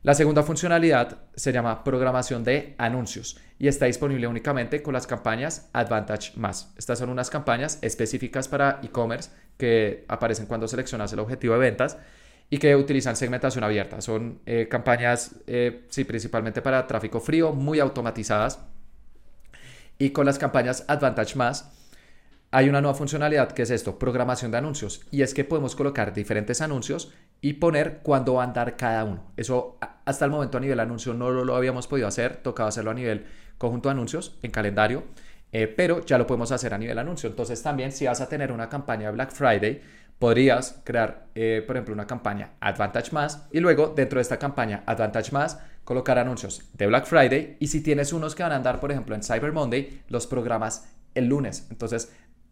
La 0.01 0.13
segunda 0.13 0.43
funcionalidad 0.43 1.17
se 1.35 1.51
llama 1.51 1.83
programación 1.83 2.45
de 2.45 2.73
anuncios 2.77 3.37
y 3.57 3.67
está 3.67 3.85
disponible 3.85 4.27
únicamente 4.27 4.81
con 4.81 4.93
las 4.93 5.05
campañas 5.05 5.69
Advantage 5.73 6.31
Más. 6.37 6.73
Estas 6.77 6.99
son 6.99 7.09
unas 7.09 7.29
campañas 7.29 7.79
específicas 7.81 8.47
para 8.47 8.79
e-commerce 8.81 9.29
que 9.57 10.05
aparecen 10.07 10.45
cuando 10.45 10.69
seleccionas 10.69 11.11
el 11.11 11.19
objetivo 11.19 11.55
de 11.55 11.59
ventas 11.59 11.97
y 12.49 12.59
que 12.59 12.77
utilizan 12.77 13.17
segmentación 13.17 13.65
abierta. 13.65 13.99
Son 13.99 14.39
eh, 14.45 14.69
campañas, 14.71 15.35
eh, 15.47 15.85
sí, 15.89 16.05
principalmente 16.05 16.61
para 16.61 16.87
tráfico 16.87 17.19
frío, 17.19 17.51
muy 17.51 17.81
automatizadas. 17.81 18.59
Y 19.97 20.11
con 20.11 20.25
las 20.25 20.39
campañas 20.39 20.85
Advantage 20.87 21.35
Más 21.35 21.73
hay 22.51 22.69
una 22.69 22.79
nueva 22.79 22.97
funcionalidad 22.97 23.51
que 23.51 23.63
es 23.63 23.69
esto, 23.69 23.99
programación 23.99 24.49
de 24.51 24.59
anuncios. 24.59 25.01
Y 25.11 25.23
es 25.23 25.33
que 25.33 25.43
podemos 25.43 25.75
colocar 25.75 26.13
diferentes 26.13 26.61
anuncios 26.61 27.11
y 27.41 27.53
poner 27.53 27.99
cuándo 28.03 28.35
va 28.35 28.43
a 28.43 28.47
andar 28.47 28.75
cada 28.75 29.03
uno. 29.03 29.31
Eso 29.37 29.77
hasta 30.05 30.25
el 30.25 30.31
momento 30.31 30.57
a 30.57 30.61
nivel 30.61 30.79
anuncio 30.79 31.13
no 31.13 31.29
lo, 31.31 31.55
habíamos 31.55 31.87
podido 31.87 32.07
hacer, 32.07 32.37
tocaba 32.37 32.69
hacerlo 32.69 32.91
a 32.91 32.93
nivel 32.93 33.25
conjunto 33.57 33.89
de 33.89 33.93
anuncios 33.93 34.37
en 34.41 34.51
calendario, 34.51 35.03
eh, 35.51 35.67
pero 35.67 36.05
ya 36.05 36.17
lo 36.17 36.27
podemos 36.27 36.51
hacer 36.51 36.73
a 36.73 36.77
nivel 36.77 36.99
anuncio. 36.99 37.29
Entonces 37.29 37.61
también 37.61 37.91
si 37.91 38.05
vas 38.05 38.21
a 38.21 38.27
tener 38.27 38.51
una 38.51 38.69
campaña 38.69 39.07
de 39.07 39.13
Black 39.13 39.31
Friday, 39.31 39.81
podrías 40.19 40.81
crear, 40.83 41.27
eh, 41.33 41.63
por 41.65 41.77
ejemplo, 41.77 41.93
una 41.93 42.05
campaña 42.05 42.51
Advantage 42.59 43.11
Más 43.13 43.47
y 43.51 43.61
luego 43.61 43.93
dentro 43.95 44.17
de 44.17 44.21
esta 44.21 44.37
campaña 44.37 44.83
Advantage 44.85 45.31
Más 45.31 45.59
colocar 45.85 46.19
anuncios 46.19 46.61
de 46.73 46.87
Black 46.87 47.05
Friday 47.05 47.57
y 47.59 47.67
si 47.67 47.81
tienes 47.81 48.11
unos 48.11 48.35
que 48.35 48.43
van 48.43 48.51
a 48.51 48.57
andar, 48.57 48.79
por 48.79 48.91
ejemplo, 48.91 49.15
en 49.15 49.23
Cyber 49.23 49.53
Monday, 49.53 50.03
los 50.09 50.27
programas 50.27 50.89
el 51.15 51.27
lunes. 51.27 51.67
Entonces 51.71 52.11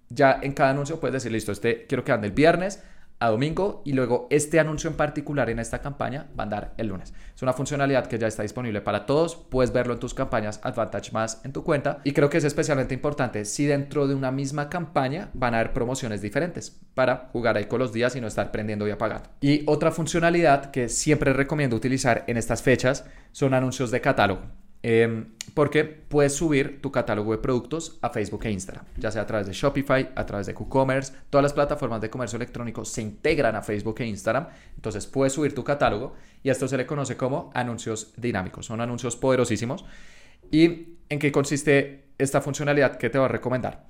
ya 0.10 0.39
en 0.41 0.54
cada 0.54 0.71
anuncio 0.71 1.00
puedes 1.00 1.13
decir, 1.13 1.32
listo, 1.32 1.52
este 1.52 1.86
quiero 1.86 2.04
que 2.04 2.13
ande 2.13 2.28
el 2.28 2.34
viernes 2.34 2.82
a 3.19 3.30
domingo 3.30 3.82
y 3.86 3.93
luego 3.93 4.27
este 4.30 4.60
anuncio 4.60 4.89
en 4.89 4.95
particular 4.95 5.49
en 5.49 5.60
esta 5.60 5.80
campaña 5.82 6.27
va 6.38 6.43
a 6.43 6.45
andar 6.45 6.73
el 6.77 6.88
lunes. 6.88 7.13
Es 7.36 7.41
una 7.41 7.53
funcionalidad 7.53 8.08
que 8.08 8.17
ya 8.17 8.27
está 8.27 8.43
disponible 8.43 8.82
para 8.82 9.06
todos, 9.06 9.36
puedes 9.36 9.73
verlo 9.73 9.93
en 9.93 9.99
tus 9.99 10.13
campañas 10.13 10.60
Advantage 10.63 11.12
Más 11.12 11.41
en 11.43 11.53
tu 11.53 11.63
cuenta 11.63 11.99
y 12.03 12.13
creo 12.13 12.30
que 12.30 12.38
es 12.38 12.43
especialmente 12.43 12.93
importante 12.93 13.45
si 13.45 13.65
dentro 13.65 14.08
de 14.08 14.15
una 14.15 14.32
misma 14.32 14.69
campaña 14.69 15.30
van 15.34 15.53
a 15.53 15.60
haber 15.60 15.73
promociones 15.73 16.21
diferentes 16.21 16.80
para 16.93 17.30
jugar 17.32 17.58
ahí 17.58 17.65
con 17.65 17.80
los 17.80 17.93
días 17.93 18.15
y 18.15 18.21
no 18.21 18.27
estar 18.27 18.51
prendiendo 18.51 18.88
y 18.88 18.91
apagando. 18.91 19.30
Y 19.41 19.63
otra 19.65 19.91
funcionalidad 19.91 20.71
que 20.71 20.89
siempre 20.89 21.34
recomiendo 21.34 21.75
utilizar 21.75 22.23
en 22.27 22.38
estas 22.38 22.62
fechas 22.62 23.06
son 23.32 23.53
anuncios 23.53 23.91
de 23.91 24.01
catálogo. 24.01 24.41
Em, 24.83 25.33
porque 25.53 25.83
puedes 25.83 26.35
subir 26.35 26.81
tu 26.81 26.91
catálogo 26.91 27.31
de 27.31 27.39
productos 27.39 27.97
a 28.01 28.09
Facebook 28.09 28.45
e 28.45 28.51
Instagram, 28.51 28.85
ya 28.95 29.09
sea 29.09 29.23
a 29.23 29.25
través 29.25 29.47
de 29.47 29.53
Shopify, 29.53 30.11
a 30.15 30.25
través 30.25 30.45
de 30.45 30.53
WooCommerce, 30.53 31.13
todas 31.31 31.41
las 31.41 31.53
plataformas 31.53 31.99
de 31.99 32.11
comercio 32.11 32.37
electrónico 32.37 32.85
se 32.85 33.01
integran 33.01 33.55
a 33.55 33.63
Facebook 33.63 33.95
e 33.99 34.05
Instagram, 34.05 34.47
entonces 34.75 35.07
puedes 35.07 35.33
subir 35.33 35.55
tu 35.55 35.63
catálogo 35.63 36.13
y 36.43 36.49
esto 36.49 36.67
se 36.67 36.77
le 36.77 36.85
conoce 36.85 37.17
como 37.17 37.49
anuncios 37.55 38.13
dinámicos, 38.17 38.67
son 38.67 38.79
anuncios 38.79 39.15
poderosísimos. 39.15 39.83
¿Y 40.51 40.97
en 41.09 41.19
qué 41.19 41.31
consiste 41.31 42.09
esta 42.19 42.39
funcionalidad 42.41 42.97
que 42.97 43.09
te 43.09 43.17
voy 43.17 43.25
a 43.25 43.29
recomendar? 43.29 43.87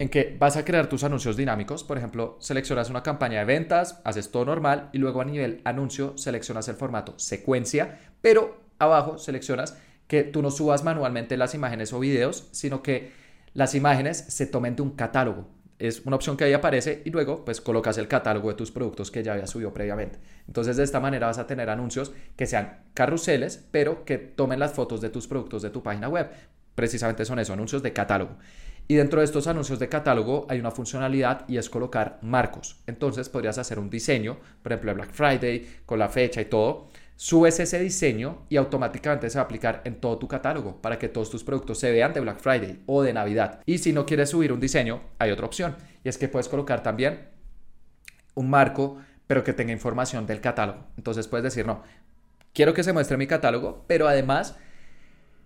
En 0.00 0.08
que 0.08 0.36
vas 0.38 0.56
a 0.56 0.64
crear 0.64 0.88
tus 0.88 1.04
anuncios 1.04 1.36
dinámicos, 1.36 1.84
por 1.84 1.96
ejemplo, 1.96 2.36
seleccionas 2.40 2.90
una 2.90 3.04
campaña 3.04 3.38
de 3.38 3.44
ventas, 3.44 4.00
haces 4.04 4.32
todo 4.32 4.44
normal 4.46 4.90
y 4.92 4.98
luego 4.98 5.20
a 5.20 5.24
nivel 5.24 5.60
anuncio 5.64 6.18
seleccionas 6.18 6.66
el 6.66 6.74
formato 6.74 7.14
secuencia, 7.18 8.00
pero 8.20 8.60
abajo 8.80 9.18
seleccionas 9.18 9.78
que 10.06 10.22
tú 10.22 10.42
no 10.42 10.50
subas 10.50 10.84
manualmente 10.84 11.36
las 11.36 11.54
imágenes 11.54 11.92
o 11.92 12.00
videos, 12.00 12.48
sino 12.52 12.82
que 12.82 13.12
las 13.54 13.74
imágenes 13.74 14.18
se 14.18 14.46
tomen 14.46 14.76
de 14.76 14.82
un 14.82 14.90
catálogo. 14.90 15.48
Es 15.78 16.02
una 16.06 16.16
opción 16.16 16.36
que 16.36 16.44
ahí 16.44 16.52
aparece 16.52 17.02
y 17.04 17.10
luego 17.10 17.44
pues 17.44 17.60
colocas 17.60 17.98
el 17.98 18.08
catálogo 18.08 18.48
de 18.48 18.54
tus 18.54 18.70
productos 18.70 19.10
que 19.10 19.22
ya 19.22 19.32
había 19.32 19.46
subido 19.46 19.74
previamente. 19.74 20.18
Entonces 20.46 20.76
de 20.76 20.84
esta 20.84 21.00
manera 21.00 21.26
vas 21.26 21.38
a 21.38 21.46
tener 21.46 21.68
anuncios 21.68 22.12
que 22.36 22.46
sean 22.46 22.84
carruseles, 22.94 23.66
pero 23.70 24.04
que 24.04 24.18
tomen 24.18 24.60
las 24.60 24.72
fotos 24.72 25.00
de 25.00 25.10
tus 25.10 25.26
productos 25.26 25.62
de 25.62 25.70
tu 25.70 25.82
página 25.82 26.08
web. 26.08 26.30
Precisamente 26.74 27.24
son 27.24 27.38
eso, 27.38 27.52
anuncios 27.52 27.82
de 27.82 27.92
catálogo. 27.92 28.36
Y 28.86 28.96
dentro 28.96 29.20
de 29.20 29.24
estos 29.24 29.46
anuncios 29.46 29.78
de 29.78 29.88
catálogo 29.88 30.46
hay 30.50 30.60
una 30.60 30.70
funcionalidad 30.70 31.48
y 31.48 31.56
es 31.56 31.70
colocar 31.70 32.18
marcos. 32.22 32.82
Entonces 32.86 33.28
podrías 33.28 33.56
hacer 33.58 33.78
un 33.78 33.88
diseño, 33.88 34.38
por 34.62 34.72
ejemplo, 34.72 34.94
Black 34.94 35.12
Friday, 35.12 35.80
con 35.86 35.98
la 35.98 36.08
fecha 36.08 36.40
y 36.40 36.46
todo, 36.46 36.88
subes 37.16 37.60
ese 37.60 37.78
diseño 37.80 38.44
y 38.48 38.56
automáticamente 38.56 39.30
se 39.30 39.38
va 39.38 39.42
a 39.42 39.44
aplicar 39.44 39.82
en 39.84 39.96
todo 39.96 40.18
tu 40.18 40.28
catálogo 40.28 40.80
para 40.80 40.98
que 40.98 41.08
todos 41.08 41.30
tus 41.30 41.44
productos 41.44 41.78
se 41.78 41.92
vean 41.92 42.12
de 42.12 42.20
Black 42.20 42.40
Friday 42.40 42.82
o 42.86 43.02
de 43.02 43.12
Navidad. 43.12 43.60
Y 43.66 43.78
si 43.78 43.92
no 43.92 44.06
quieres 44.06 44.30
subir 44.30 44.52
un 44.52 44.60
diseño, 44.60 45.02
hay 45.18 45.30
otra 45.30 45.46
opción 45.46 45.76
y 46.02 46.08
es 46.08 46.18
que 46.18 46.28
puedes 46.28 46.48
colocar 46.48 46.82
también 46.82 47.28
un 48.34 48.50
marco 48.50 48.98
pero 49.26 49.42
que 49.42 49.52
tenga 49.52 49.72
información 49.72 50.26
del 50.26 50.40
catálogo. 50.40 50.86
Entonces 50.96 51.28
puedes 51.28 51.44
decir, 51.44 51.66
no, 51.66 51.82
quiero 52.52 52.74
que 52.74 52.82
se 52.82 52.92
muestre 52.92 53.16
mi 53.16 53.26
catálogo, 53.26 53.84
pero 53.86 54.06
además 54.06 54.56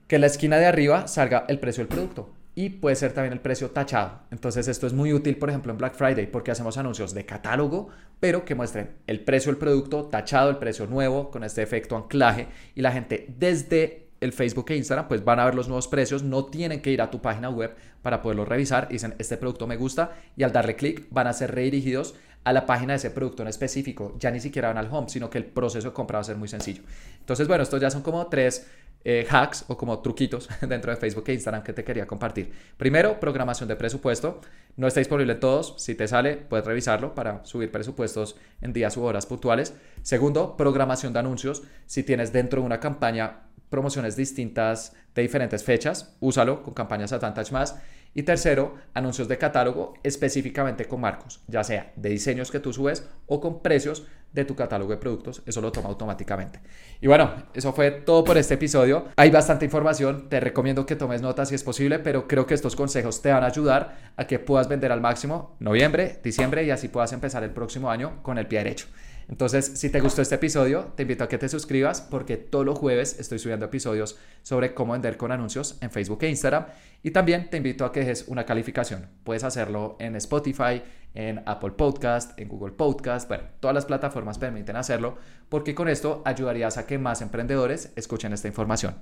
que 0.08 0.16
en 0.16 0.22
la 0.22 0.26
esquina 0.26 0.56
de 0.56 0.66
arriba 0.66 1.06
salga 1.06 1.44
el 1.48 1.60
precio 1.60 1.82
del 1.82 1.88
producto 1.88 2.34
y 2.58 2.70
puede 2.70 2.96
ser 2.96 3.12
también 3.12 3.32
el 3.32 3.38
precio 3.38 3.70
tachado. 3.70 4.18
Entonces 4.32 4.66
esto 4.66 4.88
es 4.88 4.92
muy 4.92 5.12
útil, 5.12 5.36
por 5.36 5.48
ejemplo, 5.48 5.70
en 5.70 5.78
Black 5.78 5.94
Friday 5.94 6.26
porque 6.26 6.50
hacemos 6.50 6.76
anuncios 6.76 7.14
de 7.14 7.24
catálogo, 7.24 7.88
pero 8.18 8.44
que 8.44 8.56
muestren 8.56 8.96
el 9.06 9.20
precio 9.20 9.52
del 9.52 9.60
producto 9.60 10.06
tachado, 10.06 10.50
el 10.50 10.56
precio 10.56 10.88
nuevo, 10.88 11.30
con 11.30 11.44
este 11.44 11.62
efecto 11.62 11.96
anclaje 11.96 12.48
y 12.74 12.80
la 12.80 12.90
gente 12.90 13.32
desde 13.38 14.08
el 14.20 14.32
Facebook 14.32 14.72
e 14.72 14.76
Instagram 14.76 15.06
pues 15.06 15.24
van 15.24 15.38
a 15.38 15.44
ver 15.44 15.54
los 15.54 15.68
nuevos 15.68 15.86
precios, 15.86 16.24
no 16.24 16.46
tienen 16.46 16.82
que 16.82 16.90
ir 16.90 17.00
a 17.00 17.12
tu 17.12 17.22
página 17.22 17.48
web 17.48 17.76
para 18.02 18.22
poderlo 18.22 18.44
revisar, 18.44 18.88
dicen 18.88 19.14
este 19.20 19.36
producto 19.36 19.68
me 19.68 19.76
gusta 19.76 20.16
y 20.36 20.42
al 20.42 20.50
darle 20.50 20.74
clic 20.74 21.06
van 21.10 21.28
a 21.28 21.34
ser 21.34 21.54
redirigidos 21.54 22.16
a 22.48 22.52
la 22.52 22.64
página 22.64 22.94
de 22.94 22.96
ese 22.96 23.10
producto 23.10 23.42
en 23.42 23.48
específico, 23.48 24.16
ya 24.18 24.30
ni 24.30 24.40
siquiera 24.40 24.68
van 24.68 24.78
al 24.78 24.88
home, 24.90 25.10
sino 25.10 25.28
que 25.28 25.36
el 25.36 25.44
proceso 25.44 25.88
de 25.88 25.94
compra 25.94 26.16
va 26.16 26.20
a 26.22 26.24
ser 26.24 26.36
muy 26.36 26.48
sencillo. 26.48 26.82
Entonces, 27.20 27.46
bueno, 27.46 27.62
estos 27.62 27.78
ya 27.78 27.90
son 27.90 28.00
como 28.00 28.26
tres 28.28 28.66
eh, 29.04 29.26
hacks 29.28 29.66
o 29.68 29.76
como 29.76 30.00
truquitos 30.00 30.48
dentro 30.66 30.90
de 30.90 30.96
Facebook 30.96 31.24
e 31.26 31.34
Instagram 31.34 31.62
que 31.62 31.74
te 31.74 31.84
quería 31.84 32.06
compartir. 32.06 32.50
Primero, 32.78 33.20
programación 33.20 33.68
de 33.68 33.76
presupuesto. 33.76 34.40
No 34.76 34.86
está 34.86 35.00
disponible 35.00 35.34
en 35.34 35.40
todos. 35.40 35.74
Si 35.76 35.94
te 35.94 36.08
sale, 36.08 36.36
puedes 36.36 36.64
revisarlo 36.64 37.14
para 37.14 37.44
subir 37.44 37.70
presupuestos 37.70 38.36
en 38.62 38.72
días 38.72 38.96
u 38.96 39.02
horas 39.02 39.26
puntuales. 39.26 39.74
Segundo, 40.00 40.56
programación 40.56 41.12
de 41.12 41.18
anuncios. 41.18 41.62
Si 41.84 42.02
tienes 42.02 42.32
dentro 42.32 42.62
de 42.62 42.66
una 42.66 42.80
campaña 42.80 43.42
promociones 43.68 44.16
distintas 44.16 44.94
de 45.14 45.20
diferentes 45.20 45.62
fechas, 45.62 46.16
úsalo 46.20 46.62
con 46.62 46.72
campañas 46.72 47.12
Advantage 47.12 47.52
más. 47.52 47.76
Y 48.14 48.22
tercero, 48.22 48.74
anuncios 48.94 49.28
de 49.28 49.38
catálogo 49.38 49.94
específicamente 50.02 50.86
con 50.86 51.00
marcos, 51.00 51.40
ya 51.46 51.62
sea 51.62 51.92
de 51.96 52.08
diseños 52.08 52.50
que 52.50 52.60
tú 52.60 52.72
subes 52.72 53.08
o 53.26 53.40
con 53.40 53.62
precios 53.62 54.06
de 54.32 54.44
tu 54.44 54.54
catálogo 54.54 54.90
de 54.90 54.98
productos. 54.98 55.42
Eso 55.46 55.60
lo 55.60 55.72
toma 55.72 55.88
automáticamente. 55.88 56.60
Y 57.00 57.06
bueno, 57.06 57.30
eso 57.54 57.72
fue 57.72 57.90
todo 57.90 58.24
por 58.24 58.36
este 58.36 58.54
episodio. 58.54 59.06
Hay 59.16 59.30
bastante 59.30 59.64
información. 59.64 60.28
Te 60.28 60.40
recomiendo 60.40 60.84
que 60.84 60.96
tomes 60.96 61.22
notas 61.22 61.48
si 61.48 61.54
es 61.54 61.62
posible, 61.62 61.98
pero 61.98 62.28
creo 62.28 62.46
que 62.46 62.54
estos 62.54 62.76
consejos 62.76 63.22
te 63.22 63.32
van 63.32 63.42
a 63.42 63.46
ayudar 63.46 64.12
a 64.16 64.26
que 64.26 64.38
puedas 64.38 64.68
vender 64.68 64.92
al 64.92 65.00
máximo 65.00 65.56
noviembre, 65.60 66.20
diciembre 66.22 66.64
y 66.64 66.70
así 66.70 66.88
puedas 66.88 67.12
empezar 67.12 67.42
el 67.42 67.50
próximo 67.50 67.90
año 67.90 68.22
con 68.22 68.38
el 68.38 68.46
pie 68.46 68.58
derecho. 68.58 68.86
Entonces, 69.28 69.66
si 69.74 69.90
te 69.90 70.00
gustó 70.00 70.22
este 70.22 70.36
episodio, 70.36 70.92
te 70.96 71.02
invito 71.02 71.22
a 71.22 71.28
que 71.28 71.36
te 71.36 71.48
suscribas 71.48 72.00
porque 72.00 72.38
todos 72.38 72.64
los 72.64 72.78
jueves 72.78 73.20
estoy 73.20 73.38
subiendo 73.38 73.66
episodios 73.66 74.18
sobre 74.42 74.72
cómo 74.72 74.94
vender 74.94 75.18
con 75.18 75.32
anuncios 75.32 75.76
en 75.82 75.90
Facebook 75.90 76.22
e 76.22 76.28
Instagram. 76.30 76.66
Y 77.02 77.10
también 77.10 77.50
te 77.50 77.58
invito 77.58 77.84
a 77.84 77.92
que 77.92 78.00
dejes 78.00 78.24
una 78.28 78.46
calificación. 78.46 79.06
Puedes 79.24 79.44
hacerlo 79.44 79.96
en 80.00 80.16
Spotify, 80.16 80.82
en 81.14 81.42
Apple 81.46 81.72
Podcast, 81.72 82.38
en 82.38 82.48
Google 82.48 82.72
Podcast. 82.72 83.28
Bueno, 83.28 83.44
todas 83.60 83.74
las 83.74 83.84
plataformas 83.84 84.38
permiten 84.38 84.76
hacerlo 84.76 85.18
porque 85.48 85.74
con 85.74 85.88
esto 85.88 86.22
ayudarías 86.24 86.78
a 86.78 86.86
que 86.86 86.98
más 86.98 87.20
emprendedores 87.20 87.92
escuchen 87.96 88.32
esta 88.32 88.48
información. 88.48 88.96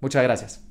Muchas 0.00 0.22
gracias. 0.22 0.62